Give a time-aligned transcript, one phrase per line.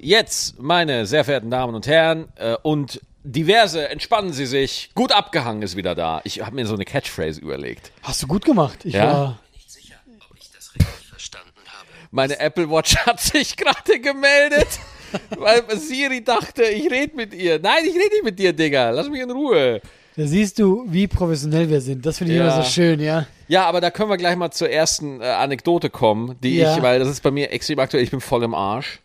[0.00, 4.90] Jetzt, meine sehr verehrten Damen und Herren, äh, und diverse, entspannen Sie sich.
[4.96, 6.20] Gut abgehangen ist wieder da.
[6.24, 7.92] Ich habe mir so eine Catchphrase überlegt.
[8.02, 8.80] Hast du gut gemacht.
[8.84, 9.12] Ich Ja?
[9.12, 9.38] war.
[9.54, 9.94] nicht sicher,
[10.28, 11.86] ob ich das richtig verstanden habe.
[12.10, 14.66] Meine Apple Watch hat sich gerade gemeldet,
[15.38, 17.60] weil Siri dachte, ich rede mit ihr.
[17.60, 18.90] Nein, ich rede nicht mit dir, Digga.
[18.90, 19.80] Lass mich in Ruhe.
[20.16, 22.04] Da siehst du, wie professionell wir sind.
[22.04, 22.46] Das finde ich Ja.
[22.52, 23.26] immer so schön, ja.
[23.46, 26.74] Ja, aber da können wir gleich mal zur ersten äh, Anekdote kommen, die Ja.
[26.76, 28.98] ich, weil das ist bei mir extrem aktuell, ich bin voll im Arsch.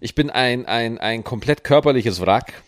[0.00, 2.62] Ich bin ein, ein, ein komplett körperliches Wrack.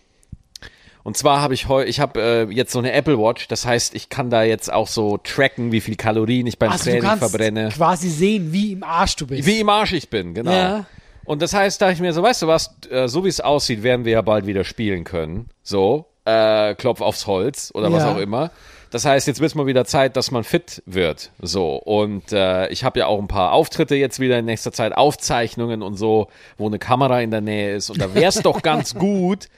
[1.05, 3.95] Und zwar habe ich heu, ich habe äh, jetzt so eine Apple Watch, das heißt,
[3.97, 7.03] ich kann da jetzt auch so tracken, wie viel Kalorien ich beim Also du Training
[7.09, 7.71] kannst verbrenne.
[7.71, 9.45] quasi sehen, wie im Arsch du bist.
[9.47, 10.53] Wie im Arsch ich bin, genau.
[10.53, 10.87] Ja.
[11.25, 13.83] Und das heißt, da ich mir so, weißt du was, äh, so wie es aussieht,
[13.83, 15.49] werden wir ja bald wieder spielen können.
[15.65, 18.13] So, äh, Klopf aufs Holz oder was Ja.
[18.15, 18.53] auch immer.
[18.93, 21.31] Das heißt, jetzt wird mal wieder Zeit, dass man fit wird.
[21.41, 24.93] So, und äh, ich habe ja auch ein paar Auftritte jetzt wieder in nächster Zeit,
[24.93, 26.29] Aufzeichnungen und so,
[26.59, 27.89] wo eine Kamera in der Nähe ist.
[27.89, 29.49] Und da wäre es doch ganz gut,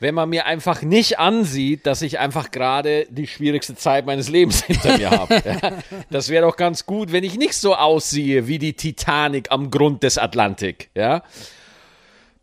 [0.00, 4.62] wenn man mir einfach nicht ansieht, dass ich einfach gerade die schwierigste Zeit meines Lebens
[4.66, 5.42] hinter mir habe.
[5.44, 5.72] Ja?
[6.08, 10.02] Das wäre doch ganz gut, wenn ich nicht so aussehe wie die Titanic am Grund
[10.02, 10.88] des Atlantik.
[10.94, 11.24] Ja?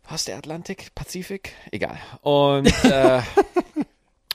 [0.08, 0.94] Was der Atlantik?
[0.94, 1.54] Pazifik?
[1.72, 1.98] Egal.
[2.20, 3.20] Und äh,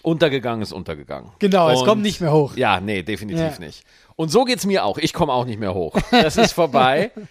[0.04, 1.32] untergegangen ist untergegangen.
[1.40, 2.56] Genau, es Und- kommt nicht mehr hoch.
[2.56, 3.60] Ja, nee, definitiv Ja.
[3.60, 3.84] nicht.
[4.16, 4.98] Und so geht's mir auch.
[4.98, 5.96] Ich komme auch nicht mehr hoch.
[6.12, 7.12] Das ist vorbei.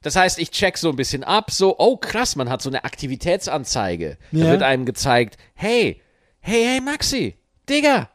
[0.00, 2.84] Das heißt, ich check so ein bisschen ab, so, oh krass, man hat so eine
[2.84, 4.16] Aktivitätsanzeige.
[4.30, 4.50] Da Ja.
[4.52, 6.00] wird einem gezeigt, hey,
[6.38, 7.34] hey, hey Maxi,
[7.68, 8.08] Digga,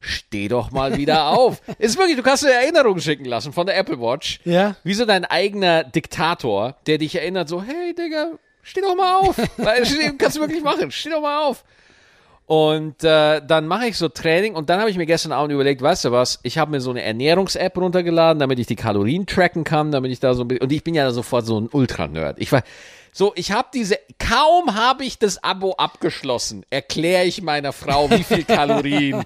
[0.00, 1.62] steh doch mal wieder auf.
[1.78, 4.40] Ist wirklich, du kannst dir Erinnerungen schicken lassen von der Apple Watch.
[4.44, 4.74] Ja.
[4.82, 8.32] Wie so dein eigener Diktator, der dich erinnert, so, hey Digga,
[8.62, 9.36] steh doch mal auf.
[10.18, 11.64] Kannst du wirklich machen, steh doch mal auf.
[12.46, 15.80] Und äh, dann mache ich so Training und dann habe ich mir gestern Abend überlegt,
[15.80, 19.64] weißt du was, ich habe mir so eine Ernährungs-App runtergeladen, damit ich die Kalorien tracken
[19.64, 22.36] kann, damit ich da so ein bisschen, und ich bin ja sofort so ein Ultra-Nerd.
[22.38, 22.62] Ich war,
[23.12, 28.24] so, ich habe diese, kaum habe ich das Abo abgeschlossen, erkläre ich meiner Frau, wie
[28.24, 29.22] viel Kalorien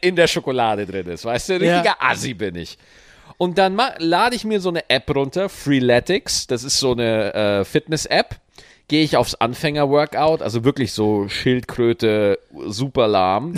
[0.00, 1.24] in der Schokolade drin ist.
[1.24, 1.78] Weißt du, Ja.
[1.78, 2.78] richtiger Assi bin ich.
[3.38, 7.64] Und dann lade ich mir so eine App runter, Freeletics, das ist so eine äh,
[7.64, 8.36] Fitness-App.
[8.90, 13.54] Gehe ich aufs Anfänger-Workout, also wirklich so Schildkröte, super lahm.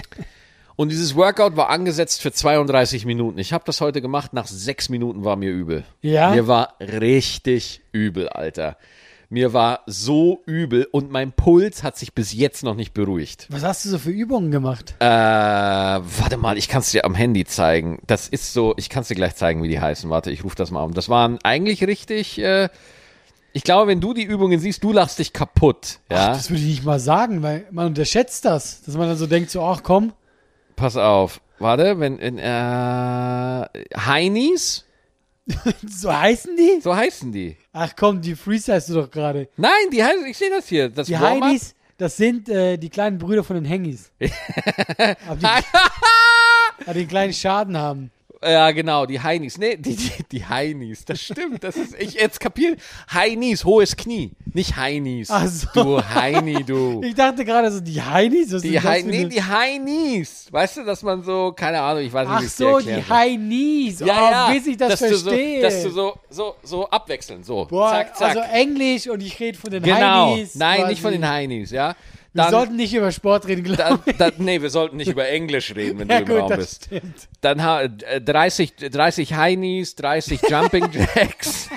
[0.76, 3.38] Und dieses Workout war angesetzt für 32 Minuten.
[3.38, 5.84] Ich habe das heute gemacht, nach sechs Minuten war mir übel.
[6.02, 6.32] Ja?
[6.32, 8.76] Mir war richtig übel, Alter.
[9.30, 13.46] Mir war so übel und mein Puls hat sich bis jetzt noch nicht beruhigt.
[13.48, 14.94] Was hast du so für Übungen gemacht?
[14.98, 18.02] Äh, warte mal, ich kann es dir am Handy zeigen.
[18.06, 20.10] Das ist so, ich kann es dir gleich zeigen, wie die heißen.
[20.10, 20.92] Warte, ich rufe das mal um.
[20.92, 22.68] Das waren eigentlich richtig, äh,
[23.52, 25.98] ich glaube, wenn du die Übungen siehst, du lachst dich kaputt.
[26.10, 28.82] Ja, Das würde ich nicht mal sagen, weil man unterschätzt das.
[28.82, 30.12] Dass man dann so denkt, so, ach komm,
[30.76, 31.40] pass auf.
[31.58, 33.66] Warte, wenn, in, äh,
[33.96, 34.86] Heinis,
[35.86, 36.80] so heißen die?
[36.80, 37.56] so heißen die.
[37.72, 39.48] Ach komm, die freestylst du doch gerade.
[39.56, 40.88] Nein, die heißen, ich sehe das hier.
[40.88, 41.18] Das Die.
[41.18, 44.10] Heinis, das sind äh, die kleinen Brüder von den Hengis.
[45.28, 45.46] Aber die,
[46.84, 48.10] aber die einen kleinen Schaden haben.
[48.42, 49.58] Ja, genau, die Heinis.
[49.58, 51.62] Nee, die, die, die Heinis, das stimmt.
[51.62, 52.76] Das ist, ich jetzt kapiere.
[53.12, 54.30] Heinis, hohes Knie.
[54.54, 55.28] Nicht Heinis.
[55.30, 55.68] Ach so.
[55.74, 57.02] Du Heini, du.
[57.10, 58.52] Ich dachte gerade so, die Heinis?
[58.52, 60.48] Was Die, Hei nee, die Heinis.
[60.50, 63.08] Weißt du, dass man so, keine Ahnung, ich weiß nicht, wie Ach ich so, die.
[63.08, 64.00] Heinis.
[64.00, 65.60] Ja, oh, ja, bis ich das dass verstehe.
[65.60, 67.66] Du so, dass du so, so, so abwechseln, so.
[67.66, 68.36] Boah, zack, zack.
[68.36, 70.30] also Englisch und ich rede von den genau.
[70.30, 70.54] Heinis.
[70.54, 70.90] Nein, quasi.
[70.90, 71.94] nicht von den Heinis, ja.
[72.32, 75.28] Wir Dann, sollten nicht über Sport reden, glaube dann, dann, nee, wir sollten nicht über
[75.28, 76.84] Englisch reden, wenn Ja du im gut, Raum das bist.
[76.84, 77.28] stimmt.
[77.40, 77.58] Dann
[78.04, 81.68] äh, 30, 30 Heinis, 30 Jumping Jacks,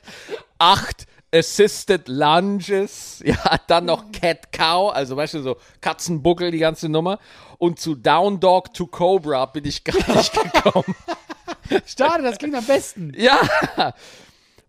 [0.58, 3.36] 8 Assisted Lunges, ja,
[3.66, 7.18] dann noch Cat Cow, also weißt du, so Katzenbuckel, die ganze Nummer.
[7.58, 10.94] Und zu Down Dog to Cobra bin ich gar nicht gekommen.
[11.84, 13.12] Schade, das klingt am besten.
[13.16, 13.40] ja.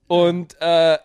[0.08, 0.98] Und äh,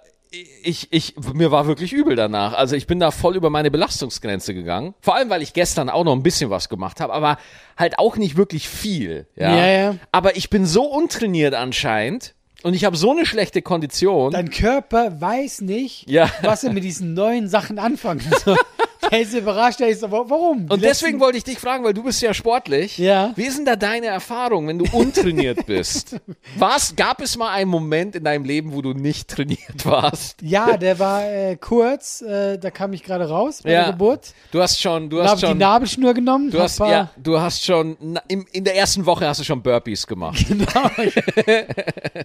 [0.63, 2.55] ich, ich, mir war wirklich übel danach.
[2.55, 4.95] Also ich bin da voll über meine Belastungsgrenze gegangen.
[5.01, 7.37] Vor allem, weil ich gestern auch noch ein bisschen was gemacht habe, aber
[7.77, 9.27] halt auch nicht wirklich viel.
[9.37, 9.95] Ja, Ja, ja.
[10.11, 14.33] Aber ich bin so untrainiert anscheinend und ich habe so eine schlechte Kondition.
[14.33, 16.31] Dein Körper weiß nicht, Ja.
[16.43, 18.57] was er mit diesen neuen Sachen anfangen soll.
[19.13, 20.67] der ist überrascht, der ist wa- warum?
[20.67, 22.99] Die und deswegen wollte ich dich fragen, weil du bist ja sportlich.
[22.99, 23.33] Ja.
[23.37, 26.17] Wie ist denn da deine Erfahrung, wenn du untrainiert bist?
[26.57, 30.41] Was, gab es mal einen Moment in deinem Leben, wo du nicht trainiert warst?
[30.43, 33.83] Ja, der war äh, kurz, äh, da kam ich gerade raus bei Ja.
[33.85, 34.33] der Geburt.
[34.51, 36.51] Du hast schon, du Da hast ich die schon, Nabelschnur genommen.
[36.51, 39.63] du hast, ja, du hast schon, na, im, in der ersten Woche hast du schon
[39.63, 40.45] Burpees gemacht.
[40.53, 40.91] Genau.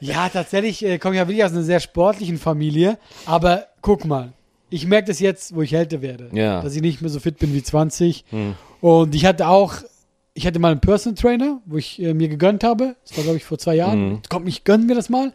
[0.02, 2.98] ja, tatsächlich äh, komme ich ja wirklich aus einer sehr sportlichen Familie.
[3.26, 4.34] Aber guck mal,
[4.70, 6.30] ich merke das jetzt, wo ich älter werde.
[6.34, 6.58] Ja.
[6.58, 6.64] Hm.
[6.64, 8.26] Dass ich nicht mehr so fit bin wie 20.
[8.82, 9.76] Und ich hatte auch,
[10.34, 12.96] ich hatte mal einen Personal Trainer, wo ich äh, mir gegönnt habe.
[13.08, 13.94] Das war, glaube ich, vor zwei Jahren.
[14.12, 14.22] Hm.
[14.30, 15.34] Komm, ich gönn mir das mal.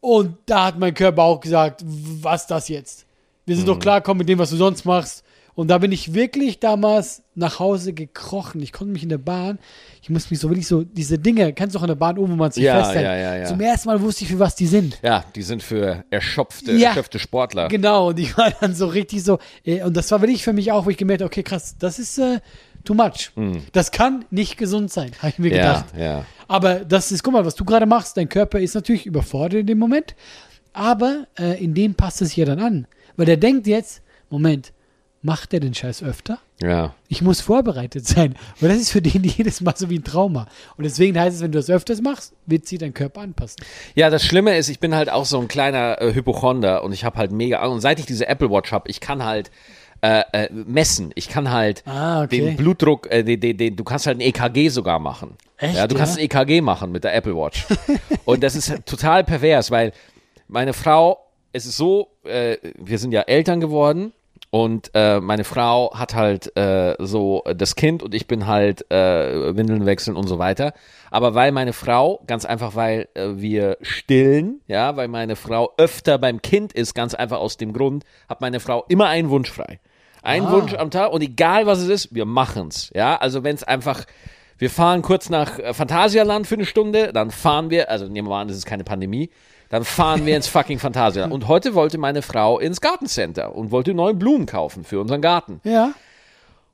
[0.00, 3.06] Und da hat mein Körper auch gesagt, was das jetzt?
[3.46, 3.68] Wir sind Mhm.
[3.72, 5.24] doch klarkommen mit dem, was du sonst machst.
[5.58, 8.62] Und da bin ich wirklich damals nach Hause gekrochen.
[8.62, 9.58] Ich konnte mich in der Bahn,
[10.00, 12.34] ich musste mich so wirklich so, diese Dinge, kennst du auch in der Bahn oben,
[12.34, 13.04] wo man sich Ja, festhält.
[13.04, 13.44] ja, ja, ja.
[13.44, 15.00] Zum ersten Mal wusste ich, für was die sind.
[15.02, 16.90] Ja, die sind für erschöpfte, Ja.
[16.90, 17.66] erschöpfte Sportler.
[17.66, 20.70] Genau, und ich war dann so richtig so, äh, und das war wirklich für mich
[20.70, 22.38] auch, wo ich gemerkt habe, okay, krass, das ist äh,
[22.84, 23.32] too much.
[23.72, 25.48] Das kann nicht gesund sein, habe ich mir.
[25.50, 25.84] Ja, gedacht.
[25.98, 26.24] ja.
[26.46, 29.66] Aber das ist, guck mal, was du gerade machst, dein Körper ist natürlich überfordert in
[29.66, 30.14] dem Moment,
[30.72, 32.86] aber äh, in dem passt es sich ja dann an.
[33.16, 34.72] Weil der denkt jetzt, Moment,
[35.22, 36.38] macht der den Scheiß öfter?
[36.62, 36.94] Ja.
[37.08, 38.34] Ich muss vorbereitet sein.
[38.60, 40.46] Weil das ist für den jedes Mal so wie ein Trauma.
[40.76, 43.64] Und deswegen heißt es, wenn du das öfters machst, wird sich dein Körper anpassen.
[43.94, 47.04] Ja, das Schlimme ist, ich bin halt auch so ein kleiner äh, Hypochonder und ich
[47.04, 49.50] habe halt mega und seit ich diese Apple Watch habe, ich kann halt
[50.00, 51.10] äh, äh, messen.
[51.16, 52.40] Ich kann halt Ah, okay.
[52.40, 55.36] den Blutdruck, äh, den, den, den, du kannst halt ein EKG sogar machen.
[55.56, 56.22] Echt, Ja, du kannst ja?
[56.22, 57.66] ein EKG machen mit der Apple Watch.
[58.24, 59.92] und das ist halt total pervers, weil
[60.46, 61.18] meine Frau,
[61.52, 64.12] es ist so, äh, wir sind ja Eltern geworden
[64.50, 69.56] und äh, meine Frau hat halt äh, so das Kind und ich bin halt äh,
[69.56, 70.72] Windeln wechseln und so weiter.
[71.10, 76.18] Aber weil meine Frau, ganz einfach, weil äh, wir stillen, ja, weil meine Frau öfter
[76.18, 79.80] beim Kind ist, ganz einfach aus dem Grund, hat meine Frau immer einen Wunsch frei.
[80.22, 80.52] Ein Ah.
[80.52, 82.90] Wunsch am Tag und egal was es ist, wir machen's.
[82.94, 84.04] Ja, also wenn es einfach,
[84.56, 88.30] wir fahren kurz nach äh, Phantasialand für eine Stunde, dann fahren wir, also nehmen wir
[88.30, 89.30] mal an, das ist keine Pandemie,
[89.70, 91.32] dann fahren wir ins fucking Phantasialand.
[91.34, 95.60] Und heute wollte meine Frau ins Gartencenter und wollte neue Blumen kaufen für unseren Garten.
[95.64, 95.92] Ja.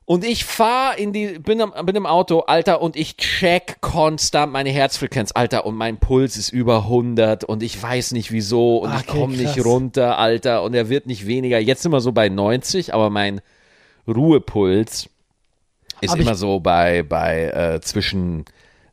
[0.07, 4.53] Und ich fahr in die, bin, am, bin im Auto, Alter, und ich check konstant
[4.53, 8.93] meine Herzfrequenz, Alter, und mein Puls ist über 100 und ich weiß nicht wieso und
[8.93, 11.57] ich Okay, komme nicht runter, Alter, und er wird nicht weniger.
[11.57, 13.41] Jetzt sind wir so bei 90, aber mein
[14.07, 15.09] Ruhepuls
[16.01, 18.45] ist Aber ich- immer so bei, bei äh, zwischen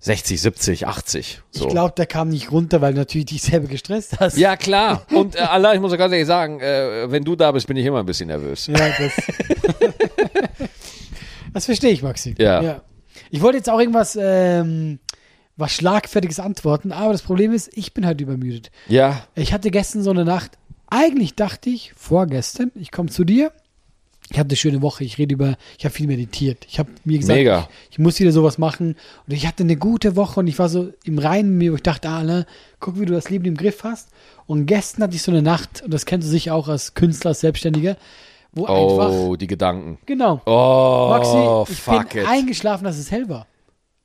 [0.02, 1.43] 60, 70, 80.
[1.52, 1.64] So.
[1.66, 4.37] Ich glaube, der kam nicht runter, weil du natürlich dich selber gestresst hast.
[4.37, 5.06] ja, klar.
[5.14, 7.76] Und äh, Allah, ich muss ja ganz ehrlich sagen, äh, wenn du da bist, bin
[7.76, 8.66] ich immer ein bisschen nervös.
[8.66, 9.12] Ja, das.
[11.54, 12.34] das verstehe ich, Maxi.
[12.37, 12.82] Ja.
[13.31, 14.99] Ich wollte jetzt auch irgendwas, ähm,
[15.56, 18.72] was Schlagfertiges antworten, aber das Problem ist, ich bin halt übermüdet.
[18.88, 20.58] Ja, Ich hatte gestern so eine Nacht,
[20.90, 23.52] eigentlich dachte ich, vorgestern, ich komme zu dir.
[24.32, 26.64] Ich hatte eine schöne Woche, ich rede über, ich habe viel meditiert.
[26.69, 27.69] Ich habe mir gesagt, Mega.
[27.84, 28.96] Ich, ich muss wieder sowas machen.
[29.26, 31.82] Und ich hatte eine gute Woche und ich war so im Reinen mir, wo ich
[31.82, 32.46] dachte, ah, ne,
[32.81, 34.08] guck, wie du das Leben im Griff hast.
[34.46, 37.29] Und gestern hatte ich so eine Nacht, und das kennst du sicher auch als Künstler,
[37.31, 37.96] als Selbstständiger,
[38.52, 39.99] wo einfach, oh, die Gedanken.
[40.06, 42.29] genau, Oh, Maxi, ich fuck bin it.
[42.29, 43.46] eingeschlafen, dass es hell war.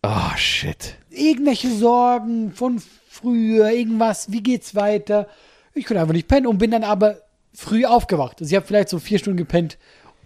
[0.03, 0.95] Oh, shit.
[1.09, 5.27] Irgendwelche Sorgen von früher, irgendwas, wie geht's weiter?
[5.74, 7.18] Ich konnte einfach nicht pennen und bin dann aber
[7.53, 8.38] früh aufgewacht.
[8.39, 9.77] Also ich habe vielleicht so vier Stunden gepennt,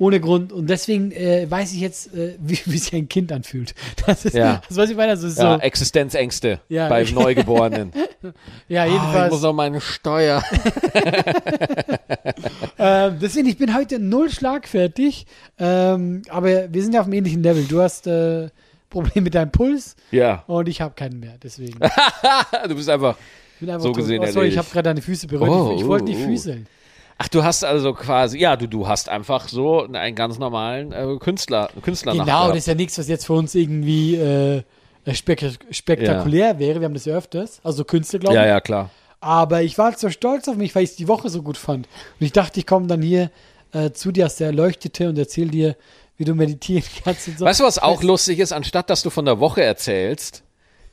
[0.02, 0.52] ohne Grund.
[0.52, 3.76] Und deswegen äh, weiß ich jetzt, äh, wie, wie sich ein Kind anfühlt.
[4.08, 4.62] Das ist, Ja.
[4.68, 5.62] das weiß ich meine, das ist Ja, so.
[5.62, 6.90] Existenzängste Ja.
[6.90, 7.92] bei Neugeborenen.
[8.68, 9.32] Ja, Ah, ich jedenfalls.
[9.34, 10.44] muss auch meine Steuer.
[12.78, 15.26] Ähm, deswegen, ich bin heute null schlagfertig.
[15.60, 17.64] Ähm, aber wir sind ja auf einem ähnlichen Level.
[17.66, 18.50] Du hast äh,
[18.90, 20.44] Probleme mit deinem Puls Ja.
[20.48, 21.36] und ich habe keinen mehr.
[21.42, 21.80] Deswegen.
[22.68, 23.16] du bist einfach.
[23.56, 23.98] Ich bin einfach So tot.
[23.98, 24.58] gesehen oh, sorry, ich erledigt.
[24.58, 25.50] habe gerade deine Füße berührt.
[25.50, 26.26] Oh, ich ich wollte oh, nicht oh.
[26.28, 26.68] füßeln.
[27.24, 31.18] Ach, du hast also quasi, ja, du, du hast einfach so einen ganz normalen äh,
[31.20, 34.64] Künstler, Künstler Genau, das ist ja nichts, was jetzt für uns irgendwie äh,
[35.14, 36.80] spek spektakulär wäre.
[36.80, 37.62] Wir haben das ja öfters.
[37.64, 38.42] Also Künstler, glaube ich.
[38.42, 38.90] Ja, ja, klar.
[39.20, 41.88] Aber ich war so stolz auf mich, weil ich die Woche so gut fand.
[42.20, 43.30] Und ich dachte, ich komme dann hier
[43.72, 45.76] äh, zu dir als der Erleuchtete und erzähl dir,
[46.18, 47.46] wie du meditieren kannst und so.
[47.46, 48.52] Weißt du, was auch lustig ist?
[48.52, 50.42] Anstatt dass du von der Woche erzählst,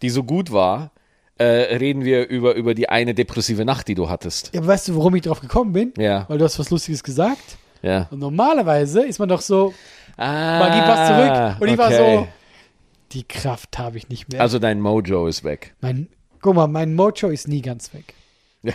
[0.02, 0.90] die so gut war,
[1.38, 1.44] äh,
[1.76, 4.50] reden wir über, über die eine depressive Nacht, die du hattest.
[4.54, 5.92] Ja, aber weißt du, warum ich drauf gekommen bin?
[5.96, 6.24] Ja.
[6.28, 7.56] Weil du hast was Lustiges gesagt.
[7.82, 8.08] Ja.
[8.10, 9.72] Und normalerweise ist man doch so,
[10.16, 11.60] Ah, Magie passt zurück.
[11.60, 12.28] Und ich war so,
[13.12, 14.40] die Kraft habe ich nicht mehr.
[14.40, 15.74] Also dein Mojo ist weg.
[15.80, 16.08] mein,
[16.40, 18.14] guck mal, mein Mojo ist nie ganz weg.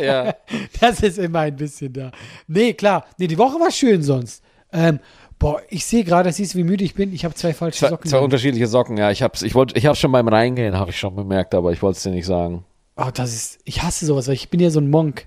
[0.00, 0.34] ja.
[0.80, 2.10] Das ist immer ein bisschen da.
[2.46, 3.04] Nee, klar.
[3.18, 4.42] Nee, die Woche war schön sonst.
[4.72, 5.00] Ähm,
[5.38, 7.12] boah, ich sehe gerade, siehst du, wie müde ich bin.
[7.12, 8.10] Ich habe zwei falsche Zwei, Socken.
[8.10, 8.24] zwei an.
[8.24, 9.10] unterschiedliche Socken, ja.
[9.10, 11.82] Ich hab's, ich wollte, ich hab's schon beim Reingehen, habe ich schon bemerkt, aber ich
[11.82, 12.64] wollte es dir nicht sagen.
[12.96, 15.26] oh, das ist, ich hasse sowas, weil ich bin ja so ein Monk.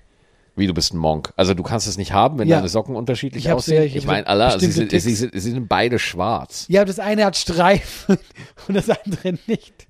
[0.54, 1.32] Wie du bist ein Monk.
[1.36, 2.56] Also du kannst es nicht haben, wenn Ja.
[2.56, 3.78] deine Socken unterschiedlich Ich aussehen.
[3.78, 6.66] ja, ich ich hab meine, Allah, sie sind, sie, sind, sie sind beide schwarz.
[6.68, 8.18] Ja, das eine hat Streifen
[8.68, 9.86] und das andere nicht.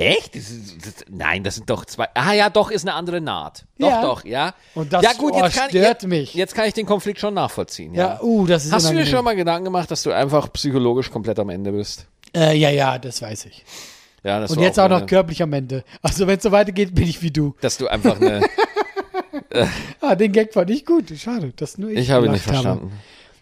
[0.00, 0.34] Echt?
[0.34, 2.08] Das ist, das, nein, das sind doch zwei.
[2.14, 3.64] Ah ja, doch, ist eine andere Naht.
[3.78, 4.02] Doch, Ja.
[4.02, 4.54] doch, ja.
[4.74, 6.34] Und das ja, gut, jetzt kann, stört jetzt, mich.
[6.34, 7.94] Jetzt kann ich den Konflikt schon nachvollziehen.
[7.94, 8.22] Ja, Ja.
[8.22, 11.38] uh, das ist Hast du dir schon mal Gedanken gemacht, dass du einfach psychologisch komplett
[11.38, 12.06] am Ende bist?
[12.34, 13.64] Äh, ja, ja, das weiß ich.
[14.22, 15.82] Ja, das Und jetzt auch noch meine- körperlich am Ende.
[16.02, 17.54] Also, wenn es so weitergeht, bin ich wie du.
[17.60, 18.42] Dass du einfach eine.
[20.00, 21.06] Ah, den Gag fand ich gut.
[21.16, 22.92] Schade, dass nur ich ich habe ihn nicht verstanden.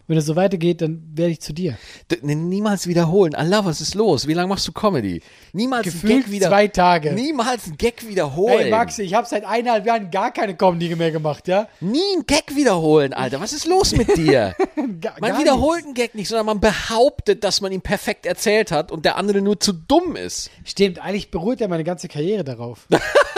[0.09, 1.77] Wenn es so weitergeht, dann werde ich zu dir.
[2.11, 3.35] D niemals wiederholen.
[3.35, 4.27] Allah, was ist los?
[4.27, 5.21] Wie lange machst du Comedy?
[5.53, 7.13] Niemals Gefühlt Gag wieder zwei Tage.
[7.13, 8.59] Niemals einen Gag wiederholen.
[8.59, 11.69] Hey Maxi, ich habe seit eineinhalb Jahren gar keine Comedy mehr gemacht, ja?
[11.81, 13.41] Nie einen Gag wiederholen, Alter.
[13.41, 14.55] Was ist los mit dir?
[15.01, 18.73] Gar, Man gar wiederholt einen Gag nicht, sondern man behauptet, dass man ihn perfekt erzählt
[18.73, 20.39] hat und der andere nur zu dumm ist.
[20.39, 20.51] nichts.
[20.71, 22.87] Stimmt, eigentlich beruht ja meine ganze Karriere darauf.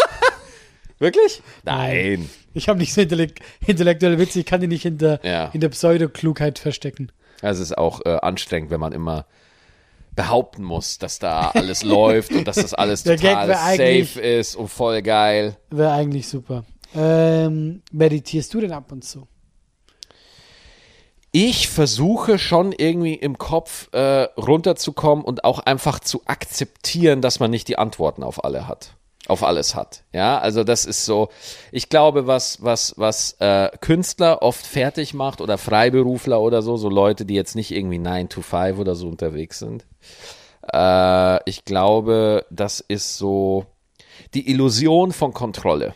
[1.01, 1.43] Wirklich?
[1.65, 2.31] Nein.
[2.55, 5.51] Ich habe nicht so intellekt intellektuelle Witze, ich kann die nicht hinter, Ja.
[5.51, 7.11] hinter Pseudoklugheit verstecken.
[7.43, 9.27] Es ist auch äh, anstrengend, wenn man immer
[10.15, 15.01] behaupten muss, dass da alles läuft und dass das alles total safe ist und voll
[15.03, 15.57] geil.
[15.71, 16.65] Wäre eigentlich super.
[16.95, 19.27] Ähm, meditierst du denn ab und zu?
[21.33, 27.53] Ich versuche schon irgendwie im Kopf äh, runterzukommen und auch einfach zu akzeptieren, dass man
[27.53, 28.97] nicht die Antworten auf alle hat.
[29.31, 30.03] Auf alles hat.
[30.13, 31.29] Ja, also das ist so,
[31.71, 36.89] ich glaube, was, was, was äh, Künstler oft fertig macht oder Freiberufler oder so, so
[36.89, 39.87] Leute, die jetzt nicht irgendwie 9 to 5 oder so unterwegs sind.
[40.73, 43.67] Äh, ich glaube, das ist so
[44.35, 45.95] die Illusion von Kontrolle.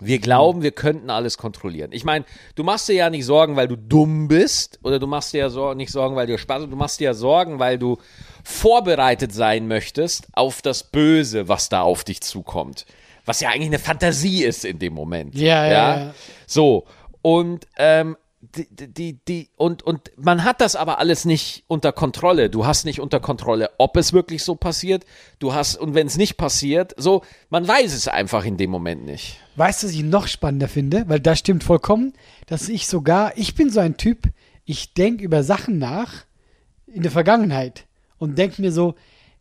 [0.00, 1.90] Wir glauben, wir könnten alles kontrollieren.
[1.92, 2.24] Ich meine,
[2.54, 5.50] du machst dir ja nicht Sorgen, weil du dumm bist, oder du machst dir ja
[5.50, 6.72] Sor nicht Sorgen, weil dir Spaß macht.
[6.72, 7.98] Du machst dir ja Sorgen, weil du
[8.44, 12.86] vorbereitet sein möchtest auf das Böse, was da auf dich zukommt.
[13.24, 15.34] Was ja eigentlich eine Fantasie ist in dem Moment.
[15.34, 16.14] Ja, ja, ja.
[16.46, 16.86] So.
[17.20, 22.50] Und, ähm, die, die, die, und, und man hat das aber alles nicht unter Kontrolle.
[22.50, 25.04] Du hast nicht unter Kontrolle, ob es wirklich so passiert.
[25.40, 29.04] Du hast, und wenn es nicht passiert, so, man weiß es einfach in dem Moment
[29.04, 29.40] nicht.
[29.56, 31.04] Weißt du, was ich noch spannender finde?
[31.08, 32.12] Weil das stimmt vollkommen,
[32.46, 34.28] dass ich sogar, ich bin so ein Typ,
[34.64, 36.24] ich denke über Sachen nach
[36.86, 37.86] in der Vergangenheit
[38.18, 38.94] und denke mir so,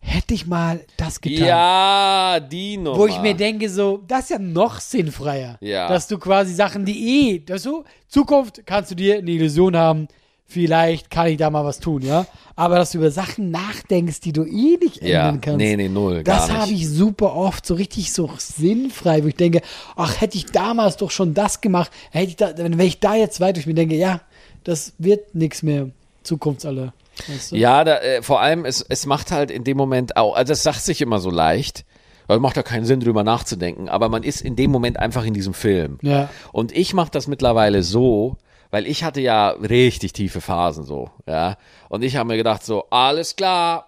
[0.07, 1.47] hätte ich mal das getan.
[1.47, 2.97] Ja, die Nummer.
[2.97, 5.57] Wo ich mir denke, so, das ist ja noch sinnfreier.
[5.61, 5.89] Ja.
[5.89, 10.07] Dass du quasi Sachen, die eh, dass du, Zukunft kannst du dir eine Illusion haben,
[10.45, 12.25] vielleicht kann ich da mal was tun, ja.
[12.55, 15.57] Aber dass du über Sachen nachdenkst, die du eh nicht Ja, ändern kannst.
[15.57, 19.61] nee, nee, null, Das habe ich super oft, so richtig so sinnfrei, wo ich denke,
[19.97, 23.15] ach, hätte ich damals doch schon das gemacht, hätte ich da, wenn wenn ich da
[23.15, 24.21] jetzt weiter, ich mir denke, ja,
[24.63, 25.89] das wird nichts mehr,
[26.23, 26.93] Zukunftsalle.
[27.27, 27.55] Weißt du?
[27.55, 30.63] Ja, da, äh, vor allem, es, es macht halt in dem Moment auch, also es
[30.63, 31.85] sagt sich immer so leicht,
[32.27, 35.33] weil macht ja keinen Sinn, drüber nachzudenken, aber man ist in dem Moment einfach in
[35.33, 35.97] diesem Film.
[36.01, 36.29] Ja.
[36.51, 38.37] Und ich mache das mittlerweile so,
[38.69, 41.57] weil ich hatte ja richtig tiefe Phasen so, ja.
[41.89, 43.87] Und ich habe mir gedacht so, alles klar,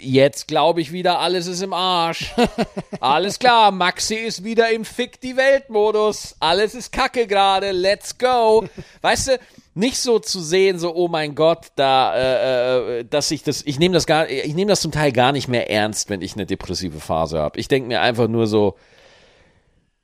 [0.00, 2.34] jetzt glaube ich wieder, alles ist im Arsch.
[3.00, 6.36] Alles klar, Maxi ist wieder im Fick die Welt-Modus.
[6.38, 8.64] Alles ist kacke gerade, let's go.
[9.00, 9.38] Weißt du,
[9.74, 13.78] nicht so zu sehen, so, oh mein Gott, da, äh, äh, dass ich das, ich
[13.78, 16.46] nehme das gar, ich nehme das zum Teil gar nicht mehr ernst, wenn ich eine
[16.46, 17.58] depressive Phase habe.
[17.58, 18.76] Ich denke mir einfach nur so,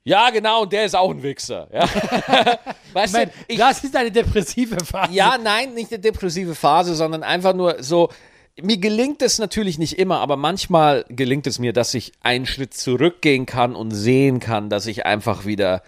[0.04, 1.68] ja, genau, und der ist auch ein Wichser.
[1.70, 1.82] Ja.
[2.94, 5.12] weißt Moment, du, ich, das ist eine depressive Phase.
[5.12, 8.08] ja, nein, nicht eine depressive Phase, sondern einfach nur so.
[8.60, 12.74] Mir gelingt es natürlich nicht immer, aber manchmal gelingt es mir, dass ich einen Schritt
[12.74, 15.82] zurückgehen kann und sehen kann, dass ich einfach wieder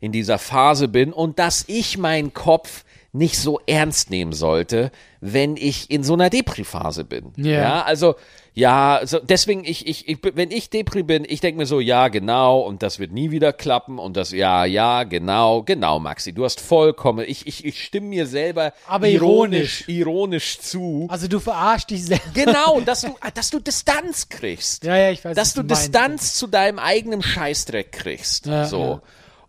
[0.00, 5.56] in dieser Phase bin und dass ich meinen Kopf nicht so ernst nehmen sollte, wenn
[5.56, 7.32] ich in so einer Depri-Phase bin.
[7.36, 7.50] Ja.
[7.50, 8.14] ja also
[8.52, 12.08] ja, so, deswegen ich, ich, ich, wenn ich Depri bin, ich denke mir so, ja,
[12.08, 16.44] genau, und das wird nie wieder klappen und das, ja, ja, genau, genau, Maxi, du
[16.44, 21.06] hast vollkommen, ich, ich, ich stimme mir selber Aber ironisch, ironisch zu.
[21.08, 22.24] Also du verarschst dich selber.
[22.34, 24.84] Genau, dass du, dass du Distanz kriegst.
[24.84, 25.68] Ja, ja, ich weiß, Dass du du.
[25.68, 28.46] Distanz zu deinem eigenen Scheißdreck kriegst.
[28.46, 28.80] Ja, so.
[28.80, 29.02] ja.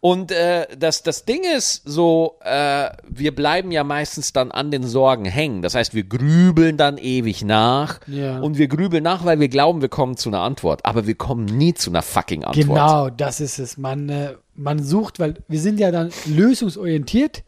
[0.03, 4.81] Und äh, das, das Ding ist so, äh, wir bleiben ja meistens dann an den
[4.83, 5.61] Sorgen hängen.
[5.61, 8.39] Das heißt, wir grübeln dann ewig nach Ja.
[8.39, 10.83] und wir grübeln nach, weil wir glauben, wir kommen zu einer Antwort.
[10.85, 12.67] Aber wir kommen nie zu einer fucking Antwort.
[12.67, 13.77] Genau, das ist es.
[13.77, 17.43] Man, äh, man sucht, weil wir sind ja dann lösungsorientiert,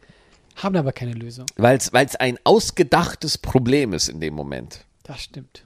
[0.54, 1.46] haben aber keine Lösung.
[1.56, 4.84] Weil es ein ausgedachtes Problem ist in dem Moment.
[5.02, 5.64] Das stimmt.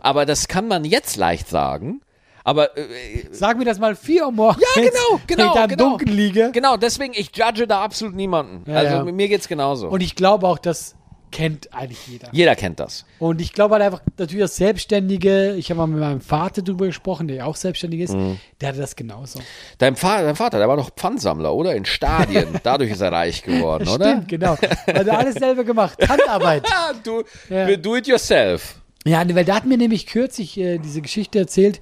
[0.00, 2.00] Aber das kann man jetzt leicht sagen.
[2.44, 2.82] Aber äh,
[3.30, 4.64] Sag mir das mal 4 Uhr morgens.
[4.76, 5.42] Ja, genau, genau.
[5.42, 5.88] Wenn ich da im genau.
[5.90, 6.50] Dunkeln liege.
[6.52, 8.68] Genau, deswegen, ich judge da absolut niemanden.
[8.70, 9.04] Ja, also ja.
[9.04, 9.88] mir geht's genauso.
[9.88, 10.94] Und ich glaube auch, das
[11.32, 12.28] kennt eigentlich jeder.
[12.30, 13.04] Jeder kennt das.
[13.18, 16.86] Und ich glaube halt einfach, natürlich das Selbstständige, ich habe mal mit meinem Vater drüber
[16.86, 18.38] gesprochen, der ja auch selbstständig ist, Mhm.
[18.60, 19.40] der hatte das genauso.
[19.78, 21.74] Dein, Vater, dein Vater, der war doch Pfandsammler, oder?
[21.74, 22.48] In Stadien.
[22.62, 24.10] Dadurch ist er reich geworden, oder?
[24.10, 24.56] Stimmt, genau.
[24.86, 25.98] Weil er alles selber gemacht.
[26.06, 26.64] Handarbeit.
[27.02, 27.74] Du, Ja.
[27.76, 28.76] do it yourself.
[29.04, 31.80] Ja, weil da hat mir nämlich kürzlich äh, diese Geschichte erzählt,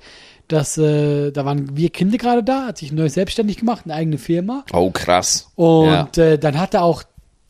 [0.53, 4.19] dass äh, da waren wir Kinder gerade da, hat sich neu selbstständig gemacht, eine eigene
[4.19, 4.65] Firma.
[4.73, 5.51] Oh, krass.
[5.55, 7.05] Und äh, dann hat er auch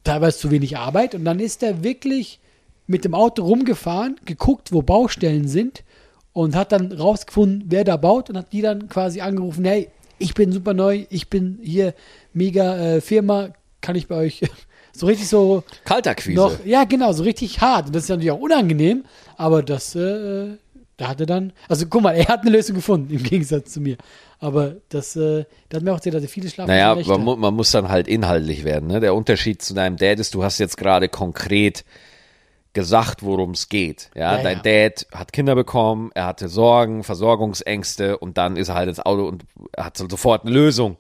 [0.05, 2.41] teilweise zu wenig Arbeit und dann ist er wirklich
[2.87, 5.85] mit dem Auto rumgefahren, geguckt, wo Baustellen sind
[6.33, 9.89] und hat dann rausgefunden, wer da baut und hat die dann quasi angerufen, hey,
[10.19, 11.95] ich bin super neu, ich bin hier
[12.33, 14.43] mega äh, Firma, kann ich bei euch
[14.93, 16.37] So richtig so Kaltakquise.
[16.37, 17.87] noch, ja genau, so richtig hart.
[17.87, 19.05] Und das ist natürlich auch unangenehm,
[19.37, 20.57] aber das, äh,
[21.01, 23.81] da hat er dann, also guck mal, er hat eine Lösung gefunden, im Gegensatz zu
[23.81, 23.97] mir.
[24.39, 27.71] Aber das, äh, da hat mir auch er viele schlafen Naja, man, mu- man muss
[27.71, 28.89] dann halt inhaltlich werden.
[28.89, 29.01] Ne?
[29.01, 31.87] Der Unterschied zu deinem Dad ist, du hast jetzt gerade konkret
[32.75, 34.11] gesagt, worum es geht.
[34.15, 34.89] Ja, Ja, dein ja.
[34.91, 39.27] Dad hat Kinder bekommen, er hatte Sorgen, Versorgungsängste und dann ist er halt ins Auto
[39.27, 39.45] und
[39.79, 40.99] hat sofort eine Lösung.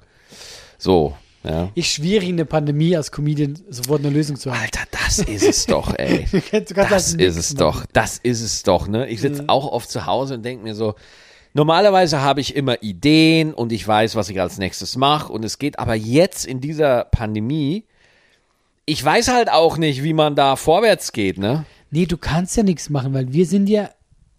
[0.79, 1.71] So, ja.
[1.75, 4.61] Ist schwierig in der Pandemie als Comedian sofort eine Lösung zu haben.
[4.61, 6.27] Alter, das ist es doch, ey.
[6.75, 7.87] Das ist es doch.
[7.93, 9.09] Das ist es doch, ne?
[9.09, 10.95] Ich sitze auch oft zu Hause und denke mir so,
[11.55, 15.59] normalerweise habe ich immer Ideen und ich weiß, was ich als nächstes mache und es
[15.59, 17.85] geht aber jetzt in dieser Pandemie,
[18.85, 21.65] ich weiß halt auch nicht, wie man da vorwärts geht, ne?
[21.91, 23.91] Nee, du kannst ja nichts machen, weil wir sind ja,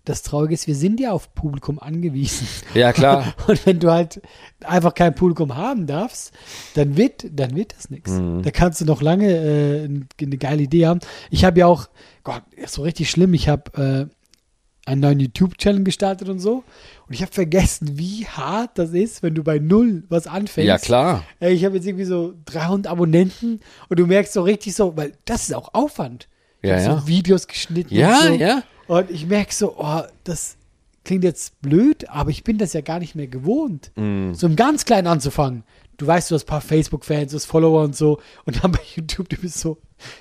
[0.06, 2.48] das Traurige ist, wir sind ja auf Publikum angewiesen.
[2.74, 3.36] Ja, klar.
[3.48, 4.22] Und wenn du halt
[4.64, 6.34] einfach kein Publikum haben darfst,
[6.74, 8.12] dann wird, dann wird das nichts.
[8.12, 8.42] Mhm.
[8.42, 11.02] Da kannst du noch lange äh, eine geile Idee haben.
[11.30, 11.88] Ich habe ja auch,
[12.24, 16.64] Gott, ist so richtig schlimm, ich habe äh, einen neuen YouTube-Channel gestartet und so.
[17.08, 20.68] Und ich habe vergessen, wie hart das ist, wenn du bei null was anfängst.
[20.68, 21.24] Ja, klar.
[21.40, 25.44] Ich habe jetzt irgendwie so 300 Abonnenten und du merkst so richtig so, weil das
[25.44, 26.28] ist auch Aufwand.
[26.62, 26.98] Ich Ja, ja.
[26.98, 27.94] so Videos geschnitten.
[27.94, 28.34] Ja, so.
[28.34, 28.64] ja.
[28.92, 30.58] Und ich merke so, oh, das
[31.06, 33.90] klingt jetzt blöd, aber ich bin das ja gar nicht mehr gewohnt.
[33.96, 34.34] Mm.
[34.34, 35.64] So im ganz Kleinen anzufangen.
[35.96, 38.20] Du weißt, du hast ein paar Facebook-Fans, du hast Follower und so.
[38.44, 39.78] Und dann bei YouTube, du bist so,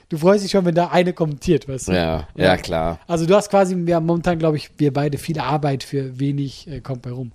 [0.09, 1.93] du freust dich schon, wenn da eine kommentiert, weißt du?
[1.95, 3.01] Ja, ja, klar.
[3.09, 6.69] Also du hast quasi, wir haben momentan, glaube ich, wir beide viel Arbeit für wenig
[6.69, 7.33] äh, kommt bei rum.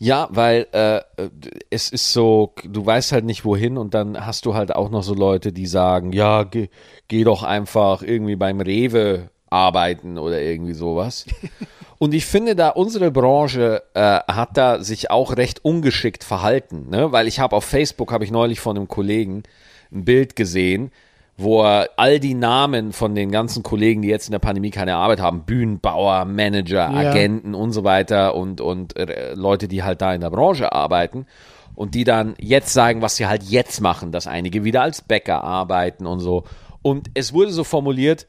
[0.00, 1.00] Ja, weil äh,
[1.70, 5.04] es ist so, du weißt halt nicht wohin und dann hast du halt auch noch
[5.04, 6.70] so Leute, die sagen, ja, geh,
[7.06, 11.26] geh doch einfach irgendwie beim Rewe arbeiten oder irgendwie sowas.
[11.98, 17.10] Und ich finde da, unsere Branche äh, hat da sich auch recht ungeschickt verhalten, ne?
[17.10, 19.42] weil ich habe auf Facebook, habe ich neulich von einem Kollegen
[19.92, 20.92] ein Bild gesehen,
[21.36, 24.96] wo er all die Namen von den ganzen Kollegen, die jetzt in der Pandemie keine
[24.96, 27.10] Arbeit haben, Bühnenbauer, Manager, Ja.
[27.10, 31.26] Agenten und so weiter und, und äh, Leute, die halt da in der Branche arbeiten
[31.74, 35.44] und die dann jetzt sagen, was sie halt jetzt machen, dass einige wieder als Bäcker
[35.44, 36.44] arbeiten und so.
[36.82, 38.26] Und es wurde so formuliert,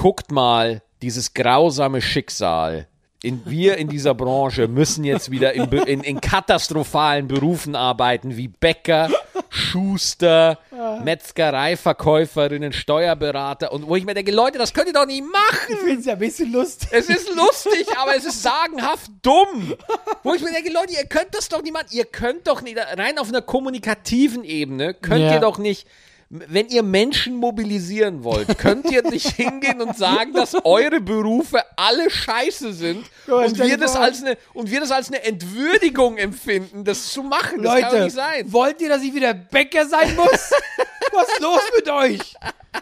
[0.00, 2.86] guckt mal dieses grausame Schicksal.
[3.20, 8.46] In, wir in dieser Branche müssen jetzt wieder in, in, in katastrophalen Berufen arbeiten, wie
[8.46, 9.10] Bäcker,
[9.48, 10.60] Schuster,
[11.04, 13.72] Metzgereiverkäuferinnen, Steuerberater.
[13.72, 15.66] Und wo ich mir denke, Leute, das könnt ihr doch nicht machen.
[15.68, 16.90] Ich finde es ja ein bisschen lustig.
[16.92, 19.74] Es ist lustig, aber es ist sagenhaft dumm.
[20.22, 21.88] Wo ich mir denke, Leute, ihr könnt das doch nicht machen.
[21.90, 25.34] Ihr könnt doch nicht, rein auf einer kommunikativen Ebene, könnt Ja.
[25.34, 25.88] ihr doch nicht,
[26.30, 32.10] wenn ihr Menschen mobilisieren wollt, könnt ihr nicht hingehen und sagen, dass eure Berufe alle
[32.10, 36.84] scheiße sind Ja, und wir, das als eine, und wir das als eine Entwürdigung empfinden,
[36.84, 37.62] das zu machen.
[37.62, 38.52] Das kann doch Leute, nicht sein.
[38.52, 40.28] wollt ihr, dass ich wieder Bäcker sein muss?
[41.12, 42.34] Was ist los mit euch?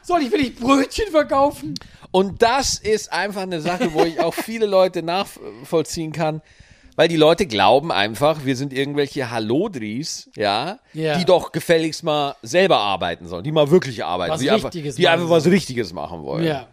[0.02, 1.74] Soll ich wirklich Brötchen verkaufen?
[2.10, 6.42] Und das ist einfach eine Sache, wo ich auch viele Leute nachvollziehen kann,
[6.96, 11.18] weil die Leute glauben einfach, wir sind irgendwelche Hallodris, ja, Ja.
[11.18, 15.08] die doch gefälligst mal selber arbeiten sollen, die mal wirklich arbeiten, Was die, einfach, die
[15.08, 15.46] einfach was.
[15.46, 16.44] Richtiges machen wollen.
[16.44, 16.66] Ja.